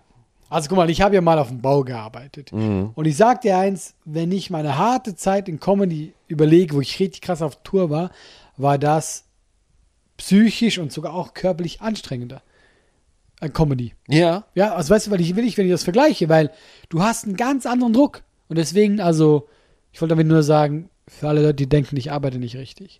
[0.49, 2.51] Also guck mal, ich habe ja mal auf dem Bau gearbeitet.
[2.53, 6.99] Und ich sag dir eins, wenn ich meine harte Zeit in Comedy überlege, wo ich
[6.99, 8.11] richtig krass auf Tour war,
[8.55, 9.25] war das
[10.17, 12.43] psychisch und sogar auch körperlich anstrengender.
[13.39, 13.93] An Comedy.
[14.07, 14.45] Ja.
[14.53, 16.51] Ja, also weißt du, weil ich will nicht, wenn ich das vergleiche, weil
[16.89, 18.21] du hast einen ganz anderen Druck.
[18.47, 19.47] Und deswegen, also,
[19.93, 22.99] ich wollte damit nur sagen, für alle Leute, die denken, ich arbeite nicht richtig.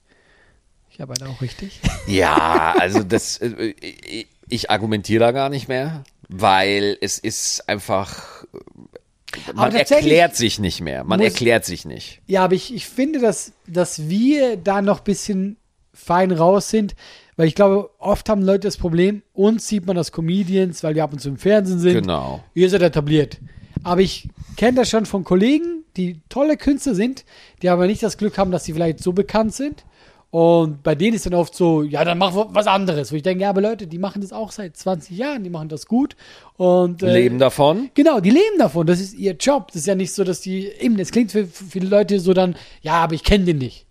[0.90, 1.80] Ich arbeite auch richtig.
[2.08, 8.44] Ja, also das, äh, ich, ich argumentiere da gar nicht mehr, weil es ist einfach,
[8.54, 12.22] äh, man erklärt sich nicht mehr, man muss- erklärt sich nicht.
[12.28, 15.58] Ja, aber ich, ich finde, dass, dass wir da noch ein bisschen
[15.94, 16.94] fein raus sind,
[17.38, 21.04] weil ich glaube, oft haben Leute das Problem, uns sieht man als Comedians, weil wir
[21.06, 21.94] ab und zu im Fernsehen sind.
[21.94, 22.44] Genau.
[22.54, 23.40] Ihr seid etabliert.
[23.84, 27.26] Aber ich kenne das schon von Kollegen, die tolle Künstler sind,
[27.62, 29.84] die aber nicht das Glück haben, dass sie vielleicht so bekannt sind.
[30.32, 33.12] Und bei denen ist dann oft so, ja, dann mach was anderes.
[33.12, 35.70] Wo ich denke, ja, aber Leute, die machen das auch seit 20 Jahren, die machen
[35.70, 36.16] das gut.
[36.58, 37.92] Und, äh, Leben davon.
[37.94, 38.88] Genau, die leben davon.
[38.88, 39.68] Das ist ihr Job.
[39.68, 42.56] Das ist ja nicht so, dass die eben, das klingt für viele Leute so dann,
[42.82, 43.86] ja, aber ich kenne den nicht.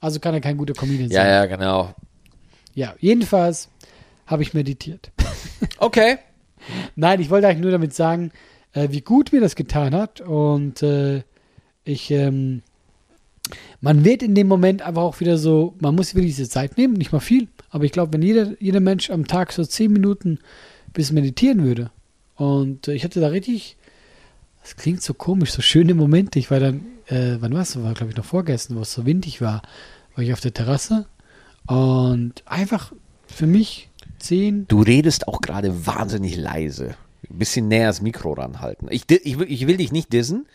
[0.00, 1.30] Also kann er kein guter Comedian Ja, sein.
[1.30, 1.94] ja, genau.
[2.74, 3.68] ja, jedenfalls
[4.26, 5.12] habe ich meditiert.
[5.78, 6.18] Okay.
[6.96, 8.32] Nein, ich wollte eigentlich nur damit sagen,
[8.74, 10.20] äh, wie gut mir das getan hat.
[10.20, 11.22] Und äh,
[11.84, 12.62] ich, ähm,
[13.80, 16.94] man wird in dem Moment einfach auch wieder so, man muss wirklich diese Zeit nehmen,
[16.94, 17.48] nicht mal viel.
[17.70, 20.38] Aber ich glaube, wenn jeder, jeder Mensch am Tag so zehn Minuten
[20.92, 21.90] bis meditieren würde.
[22.36, 23.76] Und äh, ich hatte da richtig,
[24.62, 26.38] das klingt so komisch, so schöne Momente.
[26.38, 27.80] Ich war dann, äh, wann war es?
[27.82, 29.62] War, glaube ich, noch vorgestern, wo es so windig war,
[30.14, 31.06] war ich auf der Terrasse.
[31.66, 32.92] Und einfach
[33.26, 34.68] für mich 10.
[34.68, 36.94] Du redest auch gerade wahnsinnig leise.
[37.30, 38.88] Ein bisschen näher das Mikro ranhalten.
[38.90, 40.46] Ich, ich, will, ich will dich nicht dissen.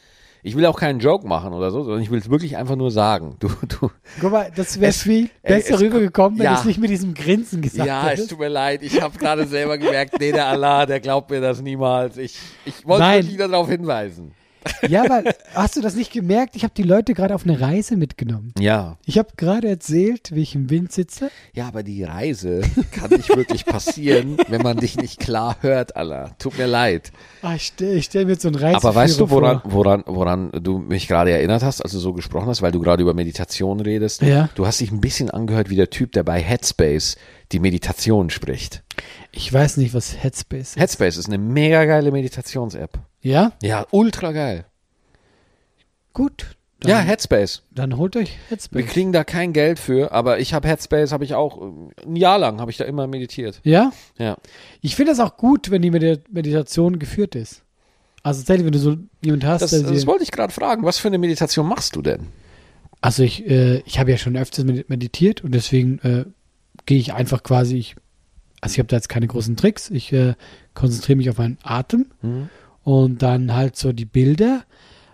[0.42, 2.92] Ich will auch keinen Joke machen oder so, sondern ich will es wirklich einfach nur
[2.92, 3.36] sagen.
[3.40, 6.54] Du, du, Guck mal, das wäre Es- viel es- besser es- rübergekommen, wenn ja.
[6.54, 8.30] du es nicht mit diesem Grinsen gesagt ja, es hättest.
[8.30, 8.82] tut mir leid.
[8.82, 12.16] Ich habe gerade selber gemerkt, nee, der Allah, der glaubt mir das niemals.
[12.16, 14.32] Ich, ich wollte wirklich darauf hinweisen.
[14.88, 16.56] Ja, aber hast du das nicht gemerkt?
[16.56, 18.54] Ich habe die Leute gerade auf eine Reise mitgenommen.
[18.60, 18.98] Ja.
[19.06, 21.32] Ich habe gerade erzählt, wie ich im Wind sitze.
[21.54, 26.32] Ja, aber die Reise kann nicht wirklich passieren, wenn man dich nicht klar hört, Allah.
[26.40, 27.12] Tut mir leid.
[27.42, 30.52] Ah, ich stelle stell mir jetzt so einen Reise Aber weißt du, woran, woran, woran
[30.52, 33.80] du mich gerade erinnert hast, als du so gesprochen hast, weil du gerade über Meditation
[33.80, 34.22] redest?
[34.22, 34.50] Ja.
[34.56, 37.18] Du hast dich ein bisschen angehört wie der Typ, der bei Headspace
[37.52, 38.84] die Meditation spricht.
[39.32, 40.80] Ich weiß nicht, was Headspace ist.
[40.80, 43.00] Headspace ist eine mega geile Meditations-App.
[43.22, 43.52] Ja?
[43.62, 44.66] Ja, ultra geil.
[46.14, 46.56] Gut.
[46.82, 47.64] Dann, Ja, Headspace.
[47.72, 48.86] dann holt euch Wir Headspace.
[48.86, 52.40] kriegen da kein Geld für, aber ich habe Headspace, habe ich auch äh, ein Jahr
[52.40, 53.60] lang habe ich da immer meditiert.
[53.66, 53.92] Ja?
[54.18, 54.38] Ja.
[54.80, 57.64] Ich finde das auch gut, wenn die Medi- Meditation geführt ist.
[58.24, 60.84] Also tatsächlich, wenn du so jemand hast, Das, das wollte ich gerade fragen.
[60.86, 62.28] Was für eine Meditation machst du denn?
[63.02, 66.26] Also ich, äh, ich habe ja schon öfters med- meditiert und deswegen äh,
[66.86, 67.96] gehe ich einfach quasi, ich,
[68.62, 70.36] also ich habe da jetzt keine großen Tricks, ich äh,
[70.74, 72.06] konzentriere mich auf meinen Atem
[72.90, 74.66] und dann halt so die Bilder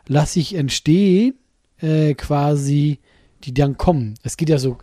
[0.08, 1.34] lasse ich entstehen,
[1.82, 3.00] äh, quasi,
[3.44, 4.14] die dann kommen.
[4.24, 4.78] Es geht ja so,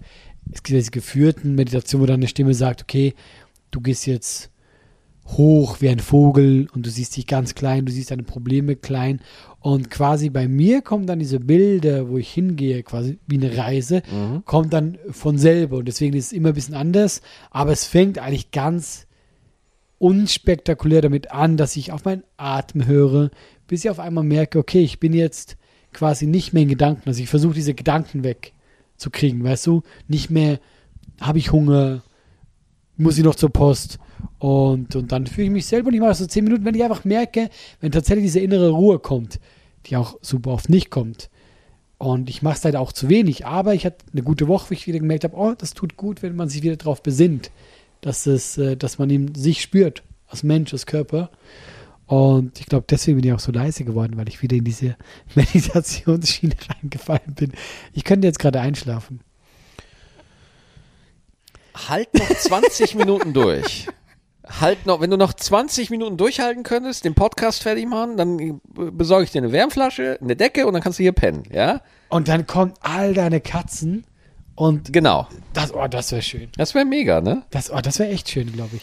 [0.50, 3.14] es gibt ja diese geführten Meditationen, wo dann eine Stimme sagt, okay,
[3.70, 4.50] du gehst jetzt
[5.24, 9.20] hoch wie ein Vogel und du siehst dich ganz klein, du siehst deine Probleme klein.
[9.60, 14.02] Und quasi bei mir kommen dann diese Bilder, wo ich hingehe, quasi wie eine Reise,
[14.44, 15.78] kommt dann von selber.
[15.78, 19.06] Und deswegen ist es immer ein bisschen anders, aber es fängt eigentlich ganz
[20.02, 23.30] unspektakulär damit an, dass ich auf meinen Atem höre,
[23.68, 25.56] bis ich auf einmal merke, okay, ich bin jetzt
[25.92, 30.58] quasi nicht mehr in Gedanken, also ich versuche diese Gedanken wegzukriegen, weißt du, nicht mehr
[31.20, 32.02] habe ich Hunger,
[32.96, 34.00] muss ich noch zur Post?
[34.40, 37.04] Und, und dann fühle ich mich selber nicht mal so zehn Minuten, wenn ich einfach
[37.04, 37.48] merke,
[37.80, 39.38] wenn tatsächlich diese innere Ruhe kommt,
[39.86, 41.30] die auch super oft nicht kommt.
[41.98, 44.74] Und ich mache es leider auch zu wenig, aber ich hatte eine gute Woche, wo
[44.74, 47.52] ich wieder gemerkt habe, oh, das tut gut, wenn man sich wieder darauf besinnt,
[48.02, 51.30] dass, es, äh, dass man eben sich spürt, als Mensch, als Körper.
[52.06, 54.96] Und ich glaube, deswegen bin ich auch so leise geworden, weil ich wieder in diese
[55.34, 57.52] Meditationsschiene reingefallen bin.
[57.94, 59.20] Ich könnte jetzt gerade einschlafen.
[61.88, 63.86] Halt noch 20 Minuten durch.
[64.60, 69.24] Halt noch, wenn du noch 20 Minuten durchhalten könntest, den Podcast fertig machen, dann besorge
[69.24, 71.80] ich dir eine Wärmflasche, eine Decke und dann kannst du hier pennen, ja?
[72.10, 74.04] Und dann kommen all deine Katzen
[74.54, 75.26] und Genau.
[75.52, 76.48] das, oh, das wäre schön.
[76.56, 77.42] Das wäre mega, ne?
[77.50, 78.82] Das, oh, das wäre echt schön, glaube ich.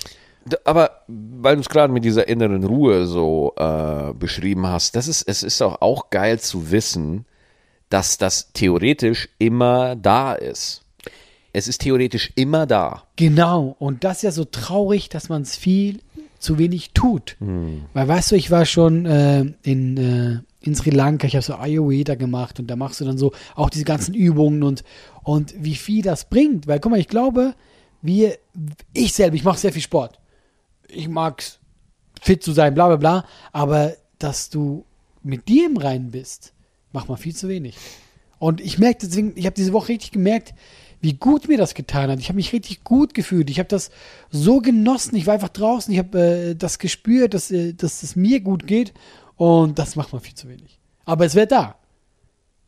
[0.64, 5.24] Aber weil du es gerade mit dieser inneren Ruhe so äh, beschrieben hast, das ist,
[5.28, 7.26] es ist auch, auch geil zu wissen,
[7.90, 10.84] dass das theoretisch immer da ist.
[11.54, 13.04] Es ist theoretisch immer da.
[13.16, 13.76] Genau.
[13.80, 16.00] Und das ist ja so traurig, dass man es viel
[16.38, 17.36] zu wenig tut.
[17.40, 21.56] Weil weißt du, ich war schon äh, in, äh, in Sri Lanka, ich habe so
[21.56, 24.84] Ayurveda gemacht und da machst du dann so auch diese ganzen Übungen und,
[25.24, 26.68] und wie viel das bringt.
[26.68, 27.56] Weil guck mal, ich glaube,
[28.02, 28.38] wir,
[28.94, 30.20] ich selber, ich mache sehr viel Sport.
[30.88, 31.60] Ich mag's
[32.22, 34.86] fit zu sein, bla bla bla, aber dass du
[35.24, 36.54] mit dir im Reinen bist,
[36.92, 37.78] macht man viel zu wenig.
[38.38, 40.54] Und ich merke deswegen, ich habe diese Woche richtig gemerkt,
[41.02, 42.20] wie gut mir das getan hat.
[42.20, 43.50] Ich habe mich richtig gut gefühlt.
[43.50, 43.90] Ich habe das
[44.32, 45.16] so genossen.
[45.16, 45.94] Ich war einfach draußen.
[45.94, 48.94] Ich habe äh, das gespürt, dass, äh, dass es mir gut geht.
[49.40, 50.80] Und das macht man viel zu wenig.
[51.06, 51.76] Aber es wäre da.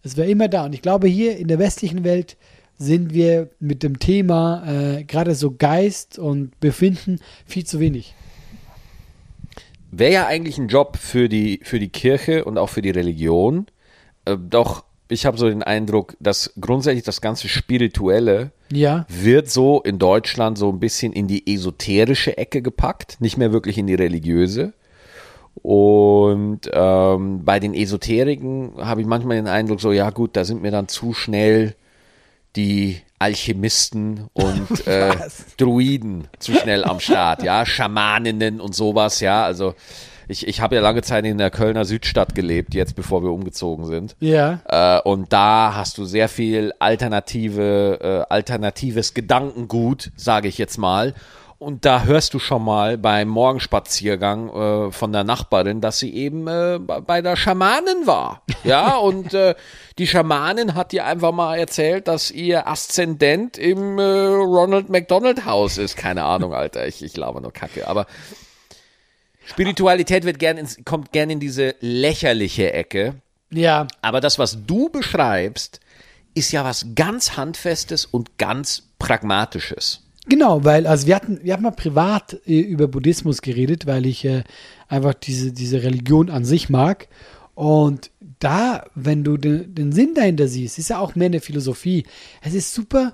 [0.04, 0.64] Es wäre immer da.
[0.66, 2.38] Und ich glaube, hier in der westlichen Welt
[2.78, 4.64] sind wir mit dem Thema
[4.98, 8.16] äh, gerade so Geist und Befinden viel zu wenig.
[9.92, 13.68] Wäre ja eigentlich ein Job für die, für die Kirche und auch für die Religion.
[14.24, 19.06] Äh, doch ich habe so den Eindruck, dass grundsätzlich das ganze Spirituelle Ja.
[19.10, 23.78] wird so in Deutschland so ein bisschen in die esoterische Ecke gepackt, nicht mehr wirklich
[23.78, 24.72] in die religiöse.
[25.56, 30.62] Und ähm, bei den Esoteriken habe ich manchmal den Eindruck, so ja gut, da sind
[30.62, 31.76] mir dann zu schnell
[32.56, 35.12] die Alchemisten und äh,
[35.58, 39.76] Druiden zu schnell am Start, ja, Schamaninnen und sowas, ja, also
[40.28, 43.86] ich, ich habe ja lange Zeit in der Kölner Südstadt gelebt, jetzt bevor wir umgezogen
[43.86, 44.16] sind.
[44.20, 44.62] Ja.
[44.66, 51.14] Äh, und da hast du sehr viel alternative, äh, alternatives Gedankengut, sage ich jetzt mal.
[51.62, 56.48] Und da hörst du schon mal beim Morgenspaziergang äh, von der Nachbarin, dass sie eben
[56.48, 58.42] äh, bei der Schamanin war.
[58.64, 59.56] Ja, und äh,
[59.98, 65.78] die Schamanin hat dir einfach mal erzählt, dass ihr Aszendent im äh, Ronald McDonald Haus
[65.80, 65.98] ist.
[65.98, 67.88] Keine Ahnung, Alter, ich, ich laber nur Kacke.
[67.88, 68.06] Aber
[69.46, 73.16] Spiritualität wird gern ins, kommt gern in diese lächerliche Ecke.
[73.52, 73.88] Ja.
[74.02, 75.80] Aber das, was du beschreibst,
[76.34, 80.01] ist ja was ganz Handfestes und ganz Pragmatisches.
[80.28, 84.24] Genau, weil, also wir hatten, wir haben mal privat äh, über Buddhismus geredet, weil ich
[84.24, 84.44] äh,
[84.88, 87.08] einfach diese, diese Religion an sich mag.
[87.56, 92.06] Und da, wenn du den, den Sinn dahinter siehst, ist ja auch mehr eine Philosophie.
[92.42, 93.14] Es ist super,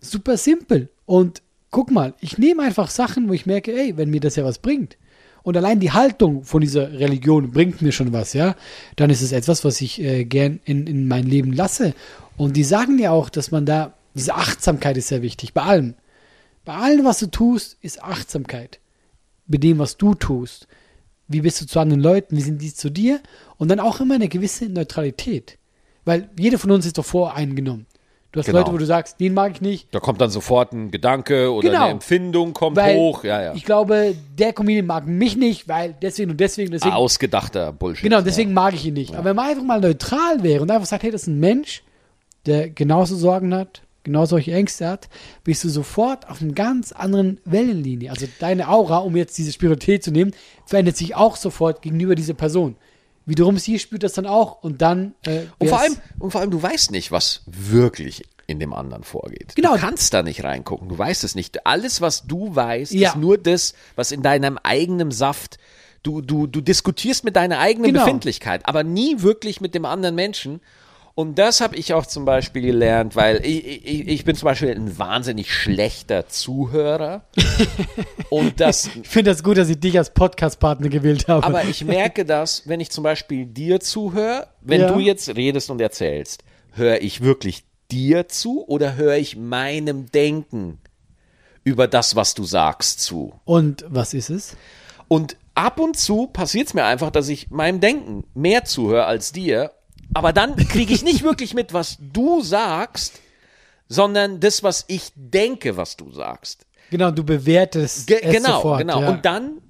[0.00, 0.88] super simpel.
[1.04, 4.44] Und guck mal, ich nehme einfach Sachen, wo ich merke, ey, wenn mir das ja
[4.44, 4.96] was bringt.
[5.42, 8.56] Und allein die Haltung von dieser Religion bringt mir schon was, ja.
[8.96, 11.94] Dann ist es etwas, was ich äh, gern in, in mein Leben lasse.
[12.36, 15.94] Und die sagen ja auch, dass man da, diese Achtsamkeit ist sehr wichtig, bei allem.
[16.68, 18.78] Bei allem, was du tust, ist Achtsamkeit.
[19.46, 20.68] Bei dem, was du tust.
[21.26, 22.36] Wie bist du zu anderen Leuten?
[22.36, 23.20] Wie sind die zu dir?
[23.56, 25.56] Und dann auch immer eine gewisse Neutralität.
[26.04, 27.86] Weil jeder von uns ist doch voreingenommen.
[28.32, 28.58] Du hast Genau.
[28.58, 29.88] Leute, wo du sagst, den mag ich nicht.
[29.94, 31.84] Da kommt dann sofort ein Gedanke oder Genau.
[31.84, 33.24] eine Empfindung kommt Weil hoch.
[33.24, 33.54] Ja, ja.
[33.54, 36.92] ich glaube, der Comedian mag mich nicht, weil deswegen und deswegen, deswegen.
[36.94, 38.02] Ausgedachter Bullshit.
[38.02, 39.14] Genau, deswegen mag ich ihn nicht.
[39.14, 41.82] Aber wenn man einfach mal neutral wäre und einfach sagt, hey, das ist ein Mensch,
[42.44, 45.08] der genauso Sorgen hat, genau solche Ängste hat,
[45.44, 48.10] bist du sofort auf einer ganz anderen Wellenlinie.
[48.10, 50.32] Also deine Aura, um jetzt diese Spiritualität zu nehmen,
[50.66, 52.76] verändert sich auch sofort gegenüber dieser Person.
[53.26, 55.14] Wiederum sie spürt das dann auch und dann.
[55.26, 59.04] Äh, Und vor, allem, und vor allem, du weißt nicht, was wirklich in dem anderen
[59.04, 59.54] vorgeht.
[59.54, 59.74] Genau.
[59.74, 60.88] Du kannst da nicht reingucken.
[60.88, 61.66] Du weißt es nicht.
[61.66, 63.10] Alles, was du weißt, Ja.
[63.10, 65.58] ist nur das, was in deinem eigenen Saft.
[66.02, 68.04] Du, du, du diskutierst mit deiner eigenen Genau.
[68.06, 70.60] Befindlichkeit, aber nie wirklich mit dem anderen Menschen.
[71.18, 74.70] Und das habe ich auch zum Beispiel gelernt, weil ich, ich, ich bin zum Beispiel
[74.70, 77.24] ein wahnsinnig schlechter Zuhörer.
[78.30, 81.44] Und das Ich finde das gut, dass ich dich als Podcast-Partner gewählt habe.
[81.44, 84.92] aber ich merke das, wenn ich zum Beispiel dir zuhöre, wenn Ja.
[84.92, 90.78] du jetzt redest und erzählst, höre ich wirklich dir zu oder höre ich meinem Denken
[91.64, 93.32] über das, was du sagst, zu?
[93.44, 94.56] und was ist es?
[95.08, 99.32] Und ab und zu passiert es mir einfach, dass ich meinem Denken mehr zuhöre als
[99.32, 99.72] dir,
[100.14, 103.20] aber dann kriege ich nicht wirklich mit, was du sagst,
[103.88, 106.66] sondern das, was ich denke, was du sagst.
[106.90, 108.80] Genau, du bewertest Ge es genau, sofort.
[108.80, 109.00] genau.
[109.00, 109.10] Ja.
[109.10, 109.60] Und dann,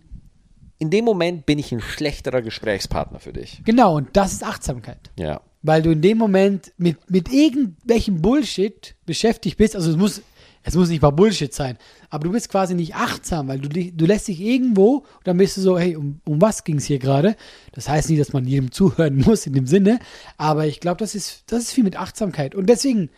[0.78, 3.60] in dem Moment, bin ich ein schlechterer Gesprächspartner für dich.
[3.64, 5.10] genau, und das ist Achtsamkeit.
[5.18, 5.40] Ja.
[5.62, 9.74] Weil du in dem Moment mit, mit irgendwelchem Bullshit beschäftigt bist.
[9.74, 10.22] Also es muss,
[10.62, 11.78] es muss nicht mal Bullshit sein.
[12.10, 15.56] Aber du bist quasi nicht achtsam, weil du, du lässt dich irgendwo und dann bist
[15.56, 17.36] du so, hey, um, um was ging es hier gerade?
[17.72, 19.98] Das heißt nicht, dass man jedem zuhören muss in dem Sinne.
[20.36, 22.54] Aber ich glaube, das ist, das ist viel mit Achtsamkeit.
[22.54, 23.10] Und deswegen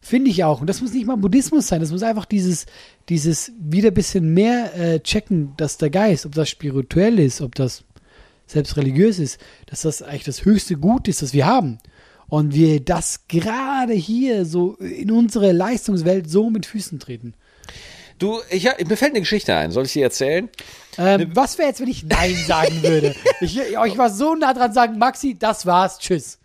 [0.00, 2.66] finde ich auch, und das muss nicht mal Buddhismus sein, das muss einfach dieses,
[3.08, 7.54] dieses wieder ein bisschen mehr äh, checken, dass der Geist, ob das spirituell ist, ob
[7.54, 7.84] das
[8.46, 11.78] selbst religiös ist, dass das eigentlich das höchste Gut ist, das wir haben.
[12.28, 17.34] Und wir das gerade hier so in unsere Leistungswelt so mit Füßen treten.
[18.18, 19.70] Du, ich, mir fällt eine Geschichte ein.
[19.70, 20.48] Soll ich sie erzählen?
[20.98, 23.14] Ähm, was wäre jetzt, wenn ich Nein sagen würde?
[23.40, 26.38] Ich, ich war so nah dran sagen, Maxi, das war's, tschüss.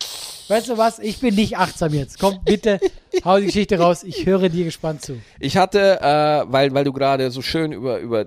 [0.48, 1.00] Weißt du was?
[1.00, 2.20] Ich bin nicht achtsam jetzt.
[2.20, 2.80] Komm, bitte,
[3.26, 4.04] hau die Geschichte raus.
[4.04, 5.20] Ich höre dir gespannt zu.
[5.40, 8.26] Ich hatte, äh, weil, weil du gerade so schön über, über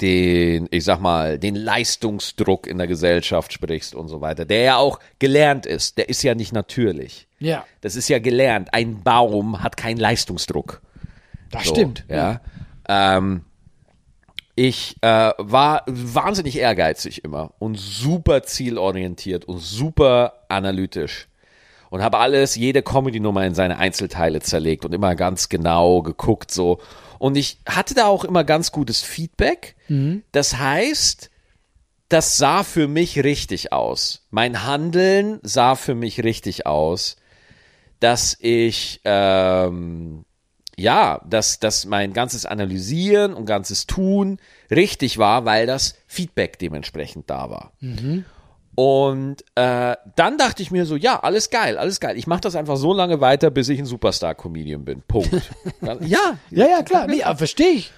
[0.00, 4.76] den, ich sag mal, den Leistungsdruck in der Gesellschaft sprichst und so weiter, der ja
[4.76, 5.98] auch gelernt ist.
[5.98, 7.28] Der ist ja nicht natürlich.
[7.38, 8.72] Ja, Das ist ja gelernt.
[8.72, 10.80] Ein Baum hat keinen Leistungsdruck.
[11.50, 12.04] das So, stimmt.
[12.08, 12.40] Ja.
[12.88, 13.44] Ähm,
[14.54, 21.28] ich äh, war wahnsinnig ehrgeizig immer und super zielorientiert und super analytisch
[21.92, 26.78] und habe alles, jede Comedy-Nummer in seine Einzelteile zerlegt und immer ganz genau geguckt so.
[27.22, 29.76] Und ich hatte da auch immer ganz gutes Feedback.
[30.32, 31.30] Das heißt,
[32.08, 34.26] das sah für mich richtig aus.
[34.30, 37.14] Mein Handeln sah für mich richtig aus,
[38.00, 40.24] dass ich ähm,
[40.76, 47.30] ja, dass, dass mein ganzes Analysieren und ganzes Tun richtig war, weil das Feedback dementsprechend
[47.30, 47.72] da war.
[48.74, 52.16] Und äh, dann dachte ich mir so, ja, alles geil, alles geil.
[52.16, 55.02] Ich mache das einfach so lange weiter, bis ich ein Superstar-Comedian bin.
[55.02, 55.30] Punkt.
[55.82, 57.06] ja, Ja, ja, klar.
[57.06, 57.92] Nee, verstehe ich.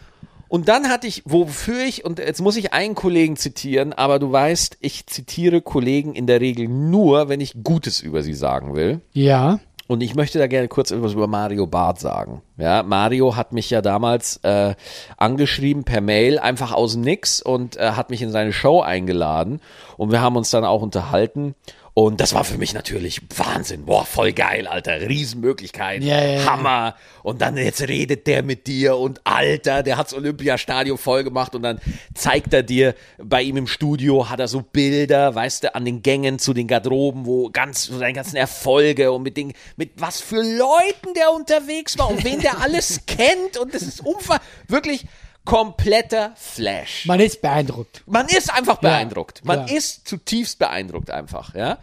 [0.48, 4.32] und dann hatte ich, wofür ich, und jetzt muss ich einen Kollegen zitieren, aber du
[4.32, 9.00] weißt, ich zitiere Kollegen in der Regel nur, wenn ich Gutes über sie sagen will.
[9.12, 9.60] Ja.
[9.86, 12.40] Und ich möchte da gerne kurz etwas über Mario Barth sagen.
[12.56, 14.74] Ja, Mario hat mich ja damals äh,
[15.18, 19.60] angeschrieben per Mail, einfach aus dem Nix und äh, hat mich in seine Show eingeladen.
[19.98, 21.54] Und wir haben uns dann auch unterhalten.
[21.96, 23.84] Und das war für mich natürlich Wahnsinn.
[23.84, 25.00] Boah, voll geil, Alter.
[25.00, 26.02] Riesenmöglichkeit.
[26.02, 26.44] Ja, ja.
[26.44, 26.96] Hammer.
[27.22, 31.62] Und dann jetzt redet der mit dir und Alter, der hat's Olympiastadion voll gemacht und
[31.62, 31.80] dann
[32.12, 36.02] zeigt er dir bei ihm im Studio, hat er so Bilder, weißt du, an den
[36.02, 40.20] Gängen zu den Garderoben, wo ganz, so seine ganzen Erfolge und mit den, mit was
[40.20, 45.06] für Leuten der unterwegs war und wen der alles kennt und das ist umfang, wirklich
[45.44, 47.06] kompletter Flash.
[47.06, 48.02] Man ist beeindruckt.
[48.06, 49.44] Man ist einfach beeindruckt.
[49.44, 49.76] Man klar.
[49.78, 51.78] ist zutiefst beeindruckt einfach, ja.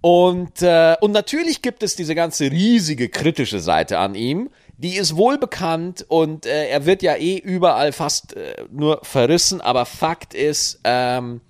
[0.00, 5.14] Und, äh, und natürlich gibt es diese ganze riesige kritische Seite an ihm, Die ist
[5.14, 10.32] wohl bekannt und äh, er wird ja eh überall fast äh, nur verrissen, aber Fakt
[10.32, 11.42] ist, ähm,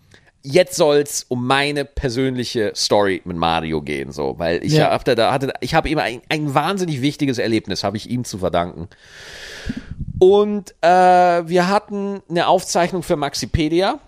[0.43, 4.91] jetzt soll's um meine persönliche Story mit Mario gehen, so, weil ich Ja.
[4.91, 8.25] hab da, da hatte, ich habe immer ein, ein wahnsinnig wichtiges Erlebnis, habe ich ihm
[8.25, 8.89] zu verdanken.
[10.19, 13.99] Und äh, wir hatten eine Aufzeichnung für Maxipedia.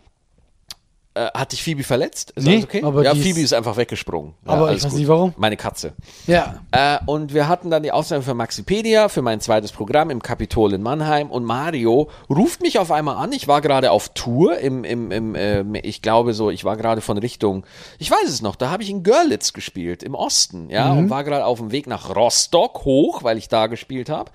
[1.14, 2.30] Äh, hat dich Phoebe verletzt?
[2.36, 2.82] Ist Nee, alles okay?
[2.82, 4.32] aber ja, Phoebe ist einfach weggesprungen.
[4.46, 4.98] Ja, Aber ich weiß gut.
[4.98, 5.34] nicht, warum.
[5.36, 5.92] Meine Katze.
[6.26, 6.60] Ja.
[6.70, 10.72] Äh, und wir hatten dann die Aufzeichnung für Maxipedia, für mein zweites Programm im Kapitol
[10.72, 11.30] in Mannheim.
[11.30, 13.30] Und Mario ruft mich auf einmal an.
[13.32, 17.02] Ich war gerade auf Tour im, im, im äh, ich glaube so, ich war gerade
[17.02, 17.66] von Richtung,
[17.98, 21.24] ich weiß es noch, da habe ich in Görlitz gespielt, im Osten, ja, und war
[21.24, 24.30] gerade auf dem Weg nach Rostock hoch, weil ich da gespielt habe.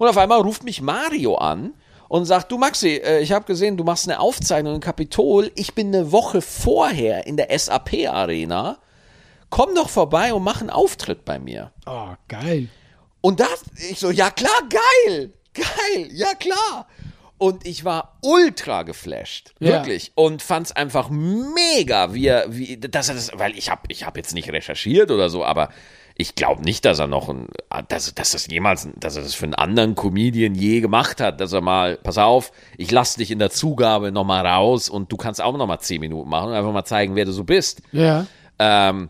[0.00, 1.74] Und auf einmal ruft mich Mario an
[2.08, 5.52] und sagt, du Maxi, äh, ich habe gesehen, du machst eine Aufzeichnung im Kapitol.
[5.56, 8.78] Ich bin eine Woche vorher in der SAP Arena.
[9.50, 11.72] Komm doch vorbei und mach einen Auftritt bei mir.
[11.84, 12.68] Oh, geil.
[13.20, 16.86] Und das, ich so, ja klar, geil, geil, ja klar.
[17.40, 19.68] Und ich war ultra geflasht, Ja.
[19.70, 20.12] wirklich.
[20.14, 24.18] Und fand's einfach mega, wie er, wie, dass er das, weil ich habe ich hab
[24.18, 25.70] jetzt nicht recherchiert oder so, aber
[26.16, 27.48] ich glaube nicht, dass er noch ein,
[27.88, 31.54] dass, dass das jemals, dass er das für einen anderen Comedian je gemacht hat, dass
[31.54, 35.16] er mal, pass auf, ich lass dich in der Zugabe noch mal raus und du
[35.16, 37.80] kannst auch noch mal zehn Minuten machen und einfach mal zeigen, wer du so bist.
[37.92, 38.26] Ja.
[38.58, 39.08] Ähm,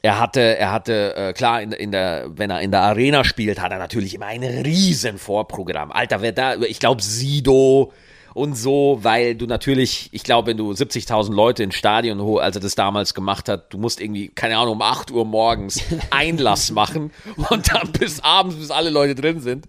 [0.00, 3.60] er hatte, er hatte, äh, klar, in, in der, wenn er in der Arena spielt,
[3.60, 5.90] hat er natürlich immer ein riesen Vorprogramm.
[5.90, 7.92] Alter, wer da, ich glaube Sido
[8.32, 12.62] und so, weil du natürlich, ich glaube, wenn du 70.000 Leute ins Stadion als er
[12.62, 17.10] das damals gemacht hat, du musst irgendwie, keine Ahnung, um 8 Uhr morgens Einlass machen
[17.50, 19.66] und dann bis abends, bis alle Leute drin sind.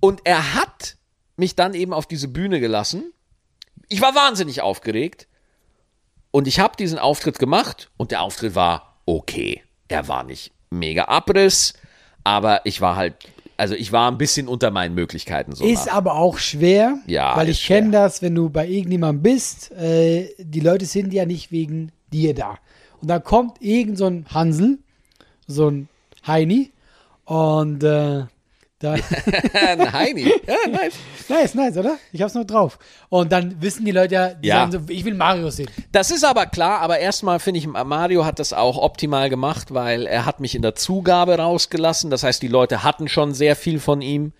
[0.00, 0.96] Und er hat
[1.36, 3.12] mich dann eben auf diese Bühne gelassen.
[3.88, 5.28] Ich war wahnsinnig aufgeregt.
[6.30, 9.62] Und ich habe diesen Auftritt gemacht und der Auftritt war okay.
[9.88, 11.72] Er war nicht mega Abriss,
[12.24, 13.14] aber ich war halt,
[13.56, 15.64] also ich war ein bisschen unter meinen Möglichkeiten so.
[15.64, 15.94] Ist nach.
[15.94, 20.60] aber auch schwer, Ja, weil ich kenne das, wenn du bei irgendjemandem bist, äh, die
[20.60, 22.58] Leute sind ja nicht wegen dir da.
[23.00, 24.78] Und dann kommt irgend so ein Hansel,
[25.46, 25.88] so ein
[26.26, 26.70] Heini
[27.24, 28.24] und äh,
[28.80, 28.92] da,
[29.52, 30.32] Ein Heini.
[30.46, 30.94] Ja, nice.
[31.28, 31.96] nice, nice, oder?
[32.12, 32.78] Ich hab's noch drauf.
[33.08, 34.70] Und dann wissen die Leute ja, die Ja.
[34.70, 35.68] so, ich will Mario sehen.
[35.90, 40.06] Das ist aber klar, aber erstmal finde ich, Mario hat das auch optimal gemacht, weil
[40.06, 42.10] er hat mich in der Zugabe rausgelassen.
[42.10, 44.32] Das heißt, die Leute hatten schon sehr viel von ihm.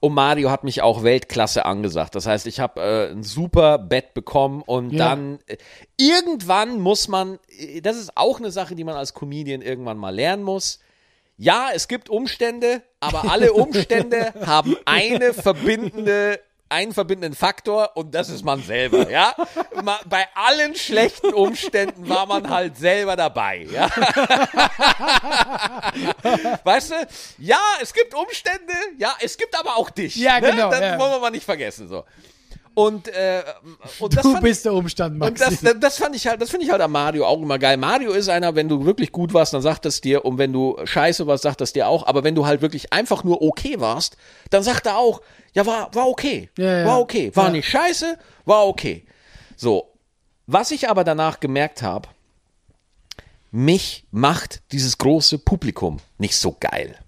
[0.00, 2.14] Und Mario hat mich auch Weltklasse angesagt.
[2.16, 5.08] Das heißt, ich habe äh, ein super Bett bekommen und Ja.
[5.10, 5.56] dann äh,
[5.96, 10.14] irgendwann muss man, äh, das ist auch eine Sache, die man als Comedian irgendwann mal
[10.14, 10.80] lernen muss.
[11.38, 18.28] Ja, es gibt Umstände, aber alle Umstände haben eine verbindende, einen verbindenden Faktor und das
[18.30, 19.34] ist man selber, ja.
[19.82, 23.90] Ma- Bei allen schlechten Umständen war man halt selber dabei, ja.
[26.64, 26.94] Weißt du?
[27.38, 30.16] Ja, es gibt Umstände, ja, es gibt aber auch dich.
[30.16, 30.50] Ja, ne?
[30.50, 30.98] genau, Das ja.
[30.98, 32.04] wollen wir mal nicht vergessen, so.
[32.78, 33.42] Und, äh,
[34.00, 35.64] und das Du fand bist der Umstand, und Maxi.
[35.64, 37.78] das, das fand ich halt, das finde ich halt an Mario auch immer geil.
[37.78, 40.76] Mario ist einer, wenn du wirklich gut warst, dann sagt das dir, und wenn du
[40.84, 42.06] scheiße warst, sagt das dir auch.
[42.06, 44.18] Aber wenn du halt wirklich einfach nur okay warst,
[44.50, 45.22] dann sagt er auch,
[45.54, 46.50] ja, war, war okay.
[46.58, 46.86] Ja, ja.
[46.86, 47.30] War okay.
[47.34, 47.52] War Ja.
[47.52, 49.06] nicht scheiße, war okay.
[49.56, 49.90] So.
[50.46, 52.08] Was ich aber danach gemerkt habe,
[53.50, 56.98] mich macht dieses große Publikum nicht so geil.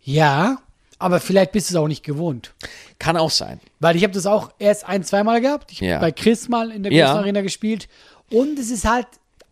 [0.00, 0.58] ja,
[0.98, 2.54] aber vielleicht bist du es auch nicht gewohnt.
[2.98, 3.60] Kann auch sein.
[3.80, 5.72] Weil ich habe das auch erst ein, zweimal gehabt.
[5.72, 5.96] Ich Ja.
[5.96, 7.06] habe bei Chris mal in der Ja.
[7.06, 7.88] großen Arena gespielt.
[8.30, 9.06] Und es ist halt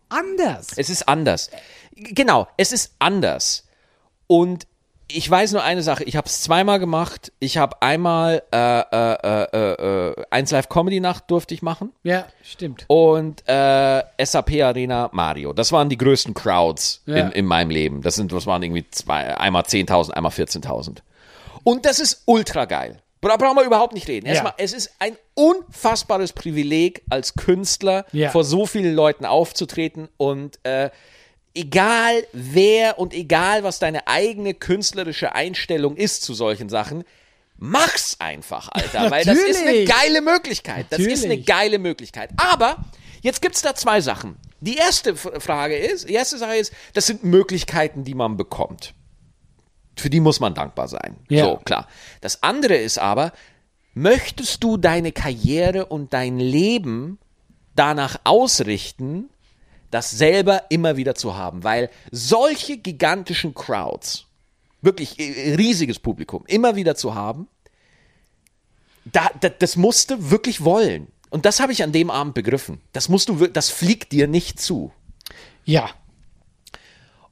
[0.09, 0.69] anders.
[0.77, 1.51] Es ist anders.
[1.95, 3.65] Genau, es ist anders.
[4.27, 4.67] Und
[5.07, 7.31] ich weiß nur eine Sache, ich habe es zweimal gemacht.
[7.39, 11.93] Ich habe einmal äh, äh, äh, äh, äh, 1 Live Comedy Nacht durfte ich machen
[12.05, 12.85] Ja, stimmt.
[12.89, 15.53] und äh, SAP Arena Mario.
[15.53, 17.17] Das waren die größten Crowds Ja.
[17.17, 18.01] in, in meinem Leben.
[18.01, 20.99] Das sind, das waren irgendwie zwei, einmal 10.000, einmal 14.000.
[21.65, 23.01] Und das ist ultra geil.
[23.21, 24.27] Da brauchen wir überhaupt nicht reden.
[24.27, 28.31] Erstmal, es ist ein unfassbares Privileg, als Künstler Ja.
[28.31, 30.91] vor so vielen Leuten aufzutreten und äh,
[31.55, 37.05] egal wer und egal was deine eigene künstlerische Einstellung ist zu solchen Sachen,
[37.57, 40.87] mach's einfach, Alter, weil das ist eine geile Möglichkeit.
[40.91, 42.31] Das ist eine geile Möglichkeit.
[42.37, 42.77] Aber
[43.23, 44.37] jetzt gibt's da zwei Sachen.
[44.61, 48.95] Die erste Frage ist, die erste Sache ist, das sind Möglichkeiten, die man bekommt.
[49.97, 51.17] Für die muss man dankbar sein.
[51.29, 51.45] Ja.
[51.45, 51.89] So, klar.
[52.21, 53.33] Das andere ist aber,
[53.95, 57.19] möchtest du deine Karriere und dein Leben
[57.77, 59.31] danach ausrichten,
[59.91, 61.63] das selber immer wieder zu haben?
[61.65, 64.27] Weil solche gigantischen Crowds,
[64.83, 67.49] wirklich äh, riesiges Publikum, immer wieder zu haben,
[69.05, 71.09] da, da, das musst du wirklich wollen.
[71.31, 72.81] Und das habe ich an dem Abend begriffen.
[72.93, 74.93] Das musst du, das fliegt dir nicht zu.
[75.65, 75.91] Ja.